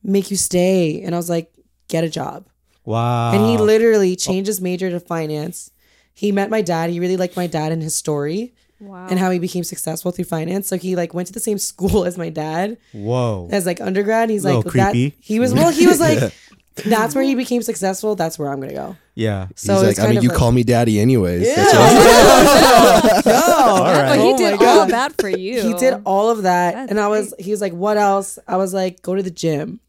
[0.03, 1.03] make you stay?
[1.03, 1.53] And I was like,
[1.89, 2.49] get a job.
[2.85, 3.33] Wow.
[3.33, 5.71] And he literally changed his major to finance.
[6.19, 6.91] He met my dad.
[6.91, 9.07] He really liked my dad and his story Wow.
[9.11, 10.67] and how he became successful through finance.
[10.69, 13.49] So he like went to the same school as my dad Whoa.
[13.53, 14.29] as like undergrad.
[14.31, 14.91] He's like Little that.
[14.93, 15.17] creepy.
[15.21, 15.71] He was well.
[15.71, 16.33] He was like,
[16.87, 18.15] that's where he became successful.
[18.17, 18.97] That's where I'm gonna go.
[19.15, 19.49] Yeah.
[19.57, 21.47] So He's like, I mean, you like, call me daddy anyways.
[21.47, 21.55] Yeah.
[21.57, 24.09] That's what- no, All right.
[24.09, 25.61] but he Oh did my all of that for you.
[25.63, 27.35] he did all of that, That's and I was.
[27.39, 29.81] He was like, "What else?" I was like, "Go to the gym."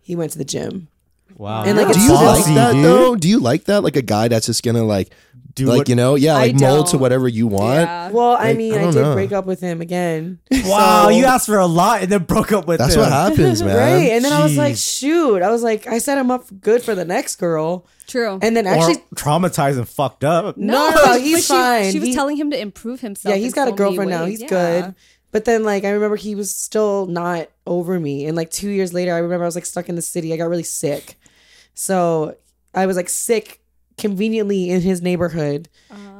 [0.00, 0.88] He went to the gym.
[1.36, 1.64] Wow.
[1.64, 2.84] And, like, Do you bossy, like that dude.
[2.84, 3.16] though?
[3.16, 3.82] Do you like that?
[3.82, 5.12] Like a guy that's just gonna like,
[5.54, 7.80] Do like what- you know, yeah, like mold to whatever you want.
[7.80, 8.10] Yeah.
[8.10, 9.14] Well, I mean, I I, did know.
[9.14, 10.38] break up with him again.
[10.66, 13.00] Wow, So- you asked for a lot and then broke up with That's him.
[13.00, 13.76] what happens, man.
[13.76, 16.82] Right, and then I was like, "Shoot!" I was like, "I set him up good
[16.82, 18.38] for the next girl," True.
[18.42, 20.56] and then Or actually, traumatized and fucked up.
[20.56, 21.92] no, no, no, he's she, fine.
[21.92, 23.34] She was He- telling him to improve himself.
[23.34, 24.26] yeah, he's got a so many girlfriend now.
[24.26, 24.48] He's Yeah.
[24.48, 24.94] good.
[25.32, 28.26] But then, like, I remember he was still not over me.
[28.26, 30.32] And like two years later, I remember I was like stuck in the city.
[30.32, 31.16] I got really sick.
[31.74, 32.36] So
[32.74, 33.60] I was like sick
[33.98, 35.68] conveniently in his neighborhood.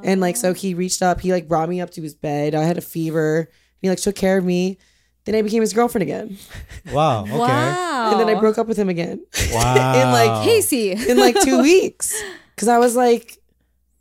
[0.04, 2.54] And like, so he reached up, he like brought me up to his bed.
[2.54, 3.48] I had a fever.
[3.80, 4.78] He like took care of me.
[5.24, 6.38] Then I became his girlfriend again.
[6.92, 7.22] Wow.
[7.22, 7.38] Okay.
[7.38, 8.10] Wow.
[8.12, 9.94] And then I broke up with him again Wow.
[10.02, 11.08] In, like, Kasey.
[11.08, 12.12] in like two weeks.
[12.56, 13.38] Cause I was like,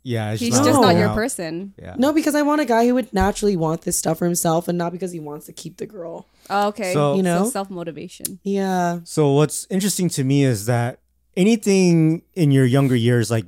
[0.02, 0.88] yeah, it's He's not just No.
[0.88, 1.14] not your out.
[1.14, 1.74] person.
[1.80, 1.94] Yeah.
[1.98, 4.76] no, because I want a guy who would naturally want this stuff for himself and
[4.76, 6.26] not because he wants to keep the girl.
[6.50, 6.92] Oh, okay.
[6.92, 7.48] So- You know?
[7.48, 8.40] self motivation.
[8.42, 9.00] Yeah.
[9.04, 10.98] So what's interesting to me is that
[11.36, 13.46] anything in your younger years, like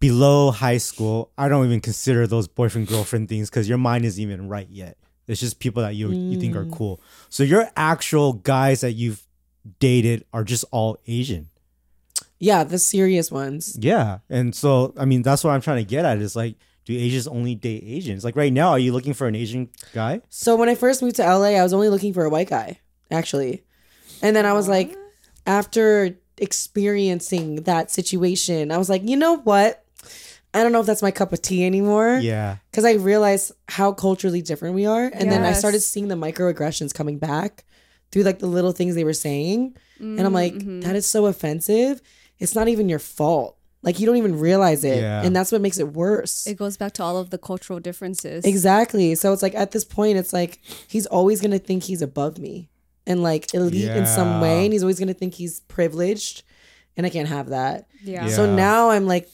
[0.00, 4.22] below high school, I don't even consider those boyfriend girlfriend things because your mind isn't
[4.22, 4.96] even right yet.
[5.26, 6.72] It's just people that you you think are Mm.
[6.72, 7.00] cool.
[7.28, 9.22] So your actual guys that you've
[9.78, 11.48] dated are just all Asian.
[12.40, 13.76] Yeah, the serious ones.
[13.80, 16.92] Yeah, and so I mean that's what I'm trying to get at is like, do
[16.96, 18.24] Asians only date Asians?
[18.24, 20.20] Like right now, are you looking for an Asian guy?
[20.28, 22.78] So when I first moved to LA, I was only looking for a white guy,
[23.10, 23.64] actually.
[24.22, 24.96] And then I was like,
[25.46, 29.84] after experiencing that situation, I was like, you know what?
[30.54, 32.18] I don't know if that's my cup of tea anymore.
[32.22, 35.10] Yeah, Because I realized how culturally different we are.
[35.12, 37.64] And then I started seeing the microaggressions coming back
[38.10, 39.76] through like the little things they were saying.
[40.00, 40.80] And I'm like, Mm-hmm.
[40.80, 42.00] that is so offensive.
[42.38, 43.56] It's not even your fault.
[43.82, 45.00] Like you don't even realize it.
[45.00, 45.22] Yeah.
[45.22, 46.46] And that's what makes it worse.
[46.46, 48.44] It goes back to all of the cultural differences.
[48.44, 49.14] Exactly.
[49.14, 52.68] So it's like at this point, it's like he's always gonna think he's above me
[53.06, 56.42] and like elite in some way, and he's always gonna think he's privileged,
[56.96, 57.86] and I can't have that.
[58.02, 58.26] Yeah.
[58.26, 58.32] Yeah.
[58.32, 59.28] So now I'm like,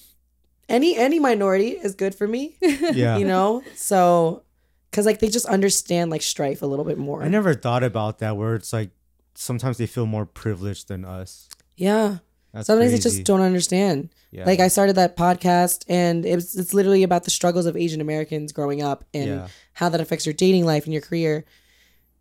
[0.69, 3.17] any any minority is good for me, yeah.
[3.17, 3.63] you know.
[3.75, 4.43] So
[4.91, 7.23] because like they just understand like strife a little bit more.
[7.23, 8.91] I never thought about that where it's like
[9.35, 11.49] sometimes they feel more privileged than us.
[11.77, 12.19] Yeah.
[12.55, 13.17] That's Sometimes they crazy.
[13.19, 14.11] just don't understand.
[14.31, 14.47] Yeah.
[14.47, 18.53] Like I started that podcast, and it's it's literally about the struggles of Asian Americans
[18.53, 19.49] growing up and Yeah.
[19.75, 21.45] how that affects your dating life and your career.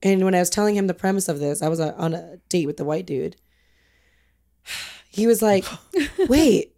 [0.02, 2.38] And when I was telling him the premise of this, I was uh, on a
[2.50, 3.36] date with the white dude.
[5.10, 5.64] He was like,
[6.28, 6.76] "Wait,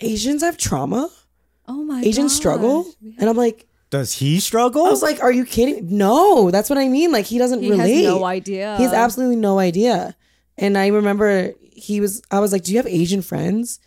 [0.00, 1.08] Asians have trauma?
[1.68, 2.06] Oh my god.
[2.06, 2.36] Asians gosh.
[2.38, 2.86] struggle?"
[3.18, 4.84] And I'm like, Does he struggle?
[4.84, 5.96] I was like, "Are you kidding?
[5.96, 7.12] No, that's what I mean.
[7.12, 7.94] Like he doesn't He relate.
[8.02, 8.76] has no idea.
[8.78, 10.16] He has absolutely no idea."
[10.58, 12.22] And I remember he was.
[12.30, 13.78] I was like, "Do you have Asian friends?"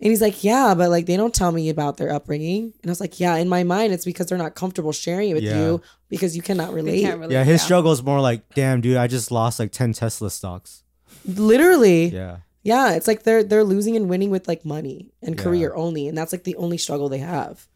[0.00, 2.92] And he's like, "Yeah, but like they don't tell me about their upbringing." And I
[2.92, 5.58] was like, "Yeah, in my mind, it's because they're not comfortable sharing it with Yeah.
[5.60, 7.30] you because you cannot relate." relate.
[7.32, 10.82] yeah, his struggle is more like, damn, dude, I just lost like ten Tesla stocks.
[11.26, 12.38] Literally, Yeah.
[12.64, 15.42] Yeah, it's like they're they're losing and winning with like money and Yeah.
[15.42, 17.66] career only, and that's like the only struggle they have.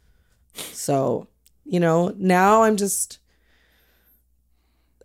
[0.72, 1.28] So,
[1.64, 3.18] you know, now I'm just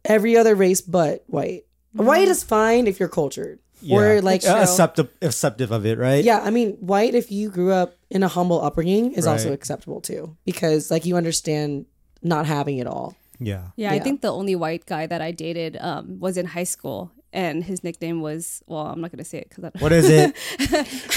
[0.05, 1.65] every other race but white.
[1.95, 2.05] Mm-hmm.
[2.05, 3.59] White is fine if you're cultured,
[3.91, 4.19] or Yeah.
[4.23, 6.23] like Uh, acceptive, acceptive of it, right?
[6.23, 6.39] yeah.
[6.43, 10.35] I mean, white if you grew up in a humble upbringing is also acceptable too,
[10.45, 11.85] because like you understand
[12.23, 13.15] not having it all.
[13.39, 13.69] Yeah.
[13.75, 17.11] Yeah, I think the only white guy that I dated um, was in high school,
[17.33, 20.35] and his nickname was well, I'm not gonna say it because What is it?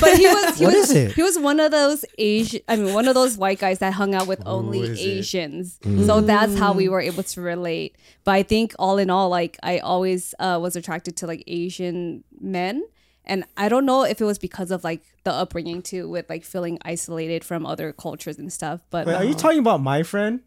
[0.01, 1.13] but he was he What was is it?
[1.13, 4.15] he was one of those Asian I mean one of those white guys that hung
[4.15, 5.03] out with only is it?
[5.03, 5.79] Asians.
[6.07, 7.97] So that's how we were able to relate.
[8.25, 12.25] But I think all in all like I always uh, was attracted to like Asian
[12.41, 12.83] men
[13.25, 16.45] and I don't know if it was because of like the upbringing too with like
[16.45, 20.41] feeling isolated from other cultures and stuff but Wait, are you talking about my friend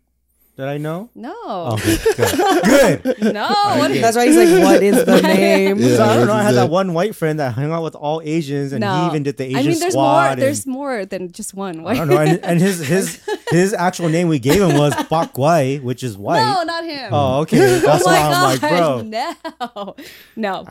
[0.55, 1.09] that I know?
[1.15, 1.33] no
[1.73, 3.03] Okay, good.
[3.03, 3.33] good.
[3.33, 3.47] no
[3.77, 5.97] what is That's why he's like, "What is the name?" Yeah.
[5.97, 6.33] So I don't know.
[6.33, 9.23] I had that one white friend that hung out with all Asians, and he even
[9.23, 10.13] did the Asian I mean, there's squad.
[10.21, 10.31] more.
[10.33, 11.85] and- There's more than just one.
[11.87, 12.17] I don't know.
[12.17, 16.17] And, and his his his actual name we gave him was Bok Guai, which is
[16.17, 16.41] white.
[16.43, 17.09] No, not him.
[17.13, 17.79] Oh, okay.
[17.79, 19.01] That's oh why I'm like, bro.
[19.01, 19.95] no,
[20.35, 20.65] no,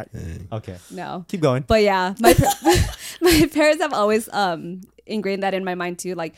[0.52, 1.24] Okay, no.
[1.28, 1.64] keep going.
[1.66, 2.34] But yeah, my
[3.20, 6.14] my parents have always um ingrained that in my mind too.
[6.14, 6.34] Like,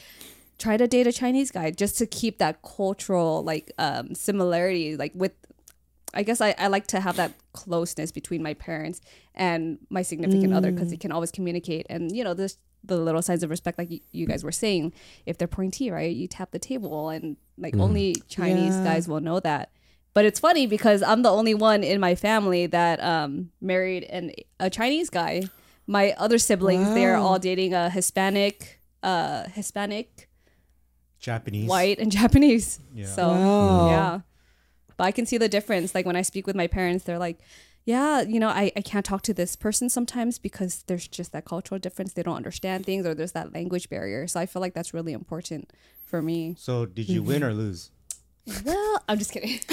[0.59, 4.97] try to date a Chinese guy just to keep that cultural like um similarity.
[4.97, 5.33] Like with,
[6.13, 9.01] I guess I I like to have that closeness between my parents
[9.35, 11.87] and my significant other because they can always communicate.
[11.91, 14.93] And you know this the little signs of respect like you, guys were saying
[15.25, 18.83] if they're pointy right you tap the table and like only chinese Yeah.
[18.93, 19.71] guys will know that.
[20.13, 24.33] But it's funny because i'm the only one in my family that um married an
[24.61, 25.49] a chinese guy.
[25.87, 30.29] My other siblings they're all dating a hispanic uh hispanic
[31.25, 31.69] Japanese.
[31.69, 33.07] white and japanese Yeah.
[33.07, 33.89] so Wow.
[33.91, 34.21] yeah
[34.97, 37.39] but i can see the difference like when i speak with my parents they're like
[37.87, 41.45] yeah you know I, I can't talk to this person sometimes because there's just that
[41.45, 44.75] cultural difference they don't understand things or there's that language barrier so i feel like
[44.75, 45.71] that's really important
[46.05, 47.91] for me So did you win or lose?
[48.65, 49.59] well i'm just kidding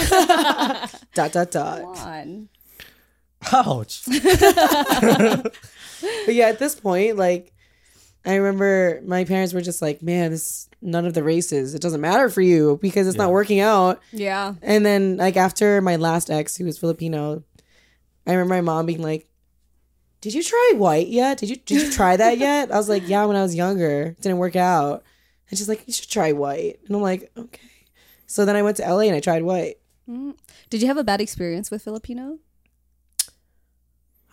[1.14, 1.82] Dot dot dot.
[1.82, 2.50] Come on.
[3.52, 4.04] Ouch.
[5.26, 7.54] But yeah, at this point, like
[8.26, 11.74] I remember my parents were just like, "Man, this none of the races.
[11.74, 13.24] It doesn't matter for you because it's Yeah.
[13.24, 17.44] not working out." yeah And then like after my last ex, who was Filipino,
[18.28, 19.28] I remember my mom being like,
[20.22, 21.40] "Did you try white yet?
[21.40, 24.02] Did you did you try that yet?" I was like, "Yeah, when I was younger,
[24.18, 25.04] it didn't work out."
[25.50, 27.70] And she's like, "You should try white." And I'm like, "Okay."
[28.28, 29.78] So then I went to LA and I tried white.
[30.70, 32.38] did you have a bad experience with filipino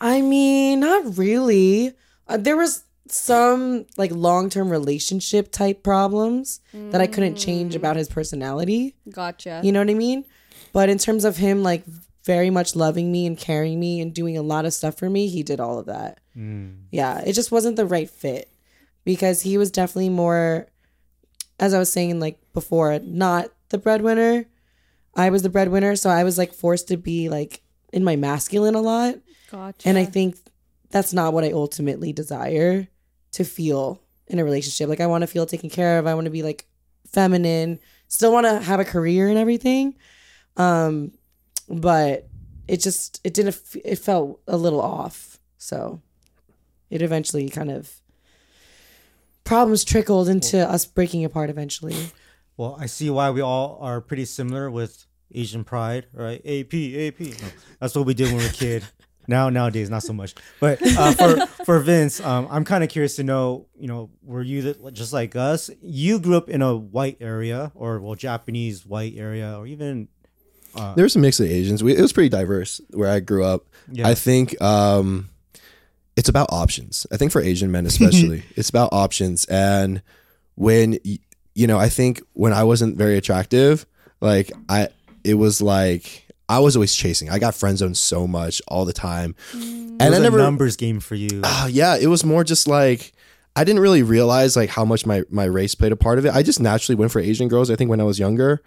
[0.01, 1.93] I mean, not really.
[2.28, 7.77] Uh, there was some like long-term relationship type problems that I couldn't change mm.
[7.77, 8.95] about his personality.
[9.11, 10.25] gotcha You know what I mean?
[10.73, 11.85] But in terms of him like
[12.25, 15.29] very much loving me and carrying me and doing a lot of stuff for me,
[15.29, 16.21] he did all of that.
[16.37, 16.83] Mm.
[16.91, 18.51] Yeah, it just wasn't the right fit
[19.05, 20.69] because he was definitely more
[21.59, 24.47] as I was saying like before, not the breadwinner.
[25.15, 28.75] I was the breadwinner, so I was like forced to be like in my masculine
[28.75, 29.17] a lot.
[29.51, 30.37] gotcha And I think
[30.91, 32.89] that's not what I ultimately desire
[33.33, 34.89] to feel in a relationship.
[34.89, 36.07] Like I want to feel taken care of.
[36.07, 36.66] I want to be like
[37.07, 37.79] feminine.
[38.09, 39.95] Still want to have a career and everything.
[40.57, 41.12] Um
[41.68, 42.29] but
[42.66, 45.39] it just it didn't it felt a little off.
[45.59, 46.01] So
[46.91, 48.01] it eventually kind of
[49.45, 52.11] problems trickled into us breaking apart eventually.
[52.57, 56.41] Well, I see why we all are pretty similar with Asian pride, right?
[56.45, 57.20] AP, AP.
[57.20, 57.49] No,
[57.81, 58.85] that's what we did when we were a kid.
[59.29, 60.35] Now, nowadays, not so much.
[60.59, 64.43] But uh, for for Vince, um, I'm kind of curious to know, you know, were
[64.43, 65.70] you the, just like us?
[65.81, 70.09] You grew up in a white area, or well, Japanese white area, or even
[70.95, 71.83] there was a mix of Asians.
[71.83, 73.66] We, it was pretty diverse where I grew up.
[73.91, 74.09] Yeah.
[74.09, 75.29] I think um,
[76.16, 77.07] it's about options.
[77.11, 79.45] I think for Asian men especially, it's about options.
[79.47, 80.03] And
[80.55, 80.99] when
[81.55, 83.87] you know, I think when I wasn't very attractive,
[84.20, 84.89] like I,
[85.24, 87.28] it was like I was always chasing.
[87.30, 90.38] I got friend zoned so much all the time, and it was I a never.
[90.38, 91.42] numbers game for you.
[91.44, 93.12] Ah, yeah, it was more just like
[93.57, 96.34] I didn't really realize like how much my my race played a part of it.
[96.34, 97.70] I just naturally went for Asian girls.
[97.70, 98.62] I think when I was younger,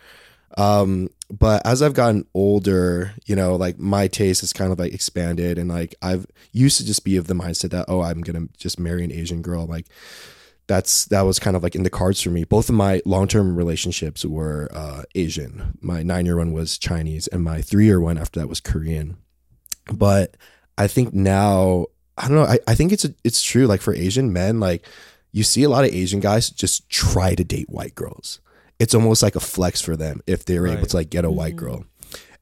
[0.58, 4.94] Um, but as I've gotten older, you know, like my taste has kind of like
[4.94, 8.48] expanded, and like I've used to just be of the mindset that oh, I'm gonna
[8.58, 9.88] just marry an Asian girl, like
[10.72, 12.46] that's that was kind of like in the cards for me.
[12.46, 15.78] Both of my long term relationships were uh, Asian.
[15.82, 19.18] My nine year one was Chinese, and my three year one after that was Korean.
[19.92, 20.38] But
[20.78, 22.46] I think now I don't know.
[22.46, 23.68] I, I think it's it's true.
[23.68, 24.88] Like for Asian men, like
[25.34, 28.40] you see a lot of Asian guys just try to date white girls.
[28.80, 31.58] It's almost like a flex for them if they're able to like get a white
[31.58, 31.84] girl.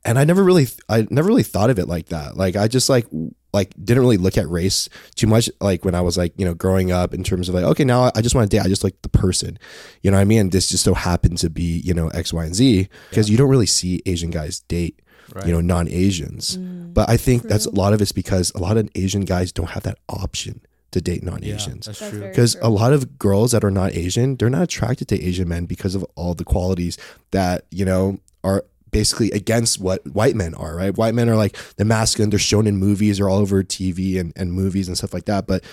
[0.06, 2.38] And I never really I never really thought of it like that.
[2.38, 3.08] Like I just like
[3.54, 6.54] like didn't really look at race too much like when I was like, you know,
[6.54, 8.64] growing up in terms of like, okay, now I just want to date.
[8.64, 9.58] I just like the person.
[10.02, 10.50] You know what I mean?
[10.50, 12.88] This just so happened to be, you know, X, Y, and Z.
[13.10, 15.02] Because you don't really see Asian guys date,
[15.46, 16.58] you know, non-Asians.
[16.58, 16.94] Mm.
[16.94, 19.70] But I think that's a lot of it's because a lot of Asian guys don't
[19.72, 22.28] have that option to date non-Asians that's That's true.
[22.28, 22.68] because true.
[22.68, 25.94] a lot of girls that are not Asian, they're not attracted to Asian men because
[25.96, 26.98] of all the qualities
[27.32, 30.76] that you know are basically against what white men are.
[30.76, 30.96] Right?
[30.98, 32.30] White men are like the masculine.
[32.30, 35.48] They're shown in movies or all over TV and, and movies and stuff like that.
[35.48, 35.64] But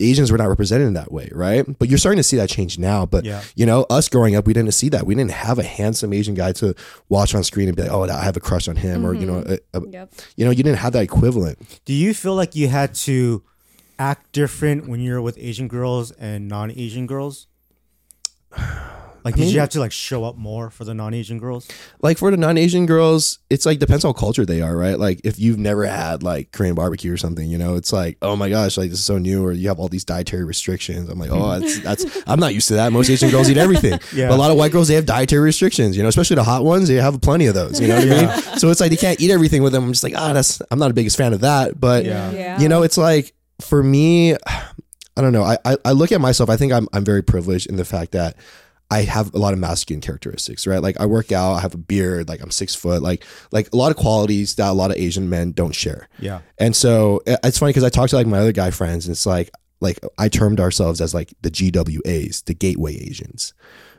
[0.00, 1.64] Asians were not represented in that way, right?
[1.78, 3.06] But you're starting to see that change now.
[3.06, 3.42] But Yeah.
[3.54, 5.06] you know, us growing up, we didn't see that.
[5.06, 6.74] We didn't have a handsome Asian guy to
[7.08, 9.24] watch on screen and be like, "Oh, I have a crush on him," or you
[9.26, 9.54] know, mm-hmm.
[9.72, 10.14] a, a- Yep.
[10.36, 11.58] you know, you didn't have that equivalent.
[11.84, 13.42] Do you feel like you had to
[13.98, 17.46] act different when you're with Asian girls and non-Asian girls?
[19.24, 21.66] Like, did mean- you have to like show up more for the non-Asian girls?
[22.02, 25.20] like for the non-asian girls it's like depends on what culture they are right like
[25.24, 28.50] if you've never had like korean barbecue or something you know it's like oh my
[28.50, 31.30] gosh like this is so new or you have all these dietary restrictions i'm like
[31.32, 34.28] oh that's that's i'm not used to that most asian girls eat everything Yeah.
[34.28, 36.64] but a lot of white girls they have dietary restrictions you know especially the hot
[36.64, 38.96] ones they have plenty of those you know what i mean so it's like they
[38.96, 41.32] can't eat everything with them i'm just like ah that's i'm not a biggest fan
[41.32, 42.30] of that but Yeah.
[42.32, 42.60] Yeah.
[42.60, 44.34] you know it's like for me
[45.16, 47.68] i don't know I, I i look at myself i think i'm i'm very privileged
[47.68, 48.36] in the fact that
[48.90, 50.82] I have a lot of masculine characteristics, right?
[50.82, 53.76] Like I work out, I have a beard, like I'm six foot, like like a
[53.76, 56.08] lot of qualities that a lot of Asian men don't share.
[56.18, 56.40] Yeah.
[56.58, 59.12] And so eh, it's funny because I talk to like my other guy friends, and
[59.12, 63.54] it's like like I termed ourselves as like the GWAs, the gateway Asians,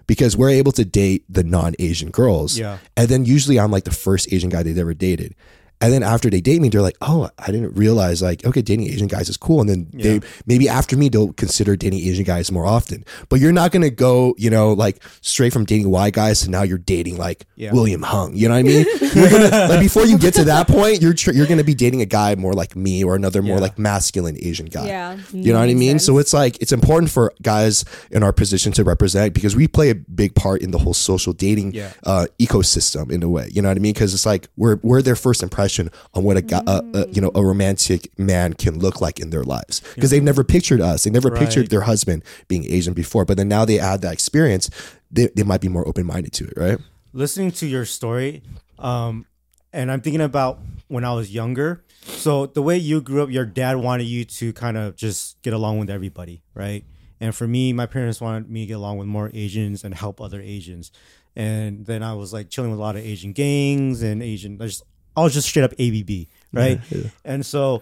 [0.08, 2.58] because we're able to date the non-Asian girls.
[2.58, 2.78] Yeah.
[2.96, 5.36] And then usually I'm like the first Asian guy they've ever dated.
[5.82, 8.88] And then after they date me, they're like, "Oh, I didn't realize like okay, dating
[8.88, 12.52] Asian guys is cool." And then they maybe after me they'll consider dating Asian guys
[12.52, 13.04] more often.
[13.30, 16.64] But you're not gonna go, you know, like straight from dating white guys to now
[16.64, 17.74] you're dating like Yeah.
[17.74, 18.36] William Hung.
[18.36, 18.86] You know what I mean?
[19.16, 22.02] You're gonna like before you get to that point, you're tr- you're gonna be dating
[22.02, 23.62] a guy more like me or another more Yeah.
[23.62, 24.88] like masculine Asian guy.
[24.88, 25.18] Yeah.
[25.32, 26.00] You know what I Makes mean?
[26.00, 29.90] So it's like it's important for guys in our position to represent because we play
[29.90, 31.92] a big part in the whole social dating Yeah.
[32.04, 33.50] uh, ecosystem in a way.
[33.54, 33.94] You know what I mean?
[33.94, 35.65] Because it's like we're we're their first impression
[36.14, 39.30] on what a guy, uh, uh, you know, a romantic man can look like in
[39.30, 41.04] their lives because they've never pictured us.
[41.04, 41.40] They never Right.
[41.40, 44.70] pictured their husband being Asian before, but then now they add that experience.
[45.12, 46.78] They, they might be more open minded to it, right?
[47.14, 48.44] listening to your story,
[48.78, 49.26] um,
[49.72, 50.60] and I'm thinking about
[50.90, 51.84] when I was younger.
[52.04, 55.54] So the way you grew up, your dad wanted you to kind of just get
[55.54, 56.84] along with everybody, right?
[57.22, 60.20] And for me, my parents wanted me to get along with more Asians and help
[60.20, 60.92] other Asians.
[61.36, 64.58] And then I was like chilling with a lot of Asian gangs and Asian.
[64.60, 64.84] Just,
[65.16, 66.80] I was just straight up ABB, right?
[67.24, 67.82] And so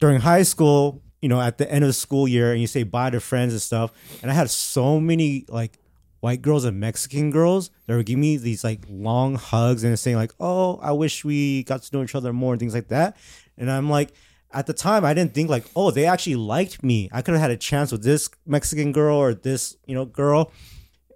[0.00, 2.82] during high school, you know, at the end of the school year, and you say
[2.84, 3.92] bye to friends and stuff,
[4.22, 5.78] and I had so many like
[6.20, 10.16] white girls and Mexican girls that were giving me these like long hugs and saying
[10.16, 13.16] like, "Oh, I wish we got to know each other more" and things like that.
[13.56, 14.12] And I'm like,
[14.52, 17.08] at the time, I didn't think like, "Oh, they actually liked me.
[17.12, 20.52] I could have had a chance with this Mexican girl or this you know girl."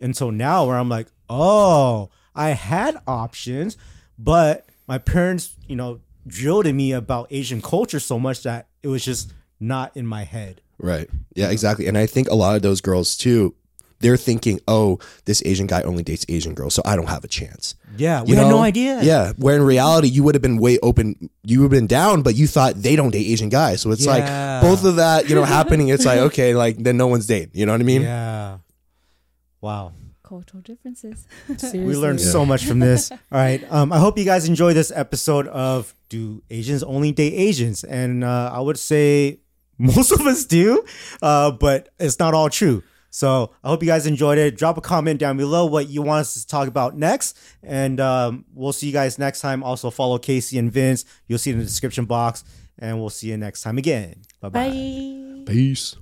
[0.02, 3.76] until now where I'm like, oh, I had options,
[4.18, 8.88] but my parents, you know, drilled in me about Asian culture so much that it
[8.88, 10.60] was just not in my head.
[10.78, 11.08] Right.
[11.34, 11.86] Yeah, exactly.
[11.86, 13.54] And I think a lot of those girls too,
[14.00, 17.28] they're thinking, oh, this Asian guy only dates Asian girls, so I don't have a
[17.28, 17.76] chance.
[17.96, 18.56] Yeah, we You had know?
[18.56, 19.00] no idea.
[19.02, 19.32] Yeah.
[19.36, 21.30] Where in reality, you would have been way open.
[21.44, 23.80] You would have been down, but you thought they don't date Asian guys.
[23.80, 24.10] So it's Yeah.
[24.10, 25.88] like both of that, you know, happening.
[25.88, 27.50] It's like, okay, like then no one's dating.
[27.54, 28.02] You know what I mean?
[28.02, 28.58] Yeah.
[29.60, 29.92] Wow.
[30.32, 31.26] Cultural differences.
[31.46, 32.24] We learned Seriously.
[32.32, 33.10] so much from this.
[33.12, 33.62] All right.
[33.70, 37.84] Um, I hope you guys enjoy this episode of Do Asians Only Date Asians?
[37.84, 39.40] And uh, I would say
[39.76, 40.86] most of us do,
[41.20, 42.82] uh, but it's not all true.
[43.10, 44.56] So I hope you guys enjoyed it.
[44.56, 47.38] Drop a comment down below what you want us to talk about next.
[47.62, 49.62] And um, we'll see you guys next time.
[49.62, 51.04] Also, follow Kasey and Vince.
[51.26, 52.42] You'll see it in the description box.
[52.78, 54.22] And we'll see you next time again.
[54.40, 54.70] Bye-bye.
[54.70, 55.52] Bye.
[55.52, 55.94] Peace.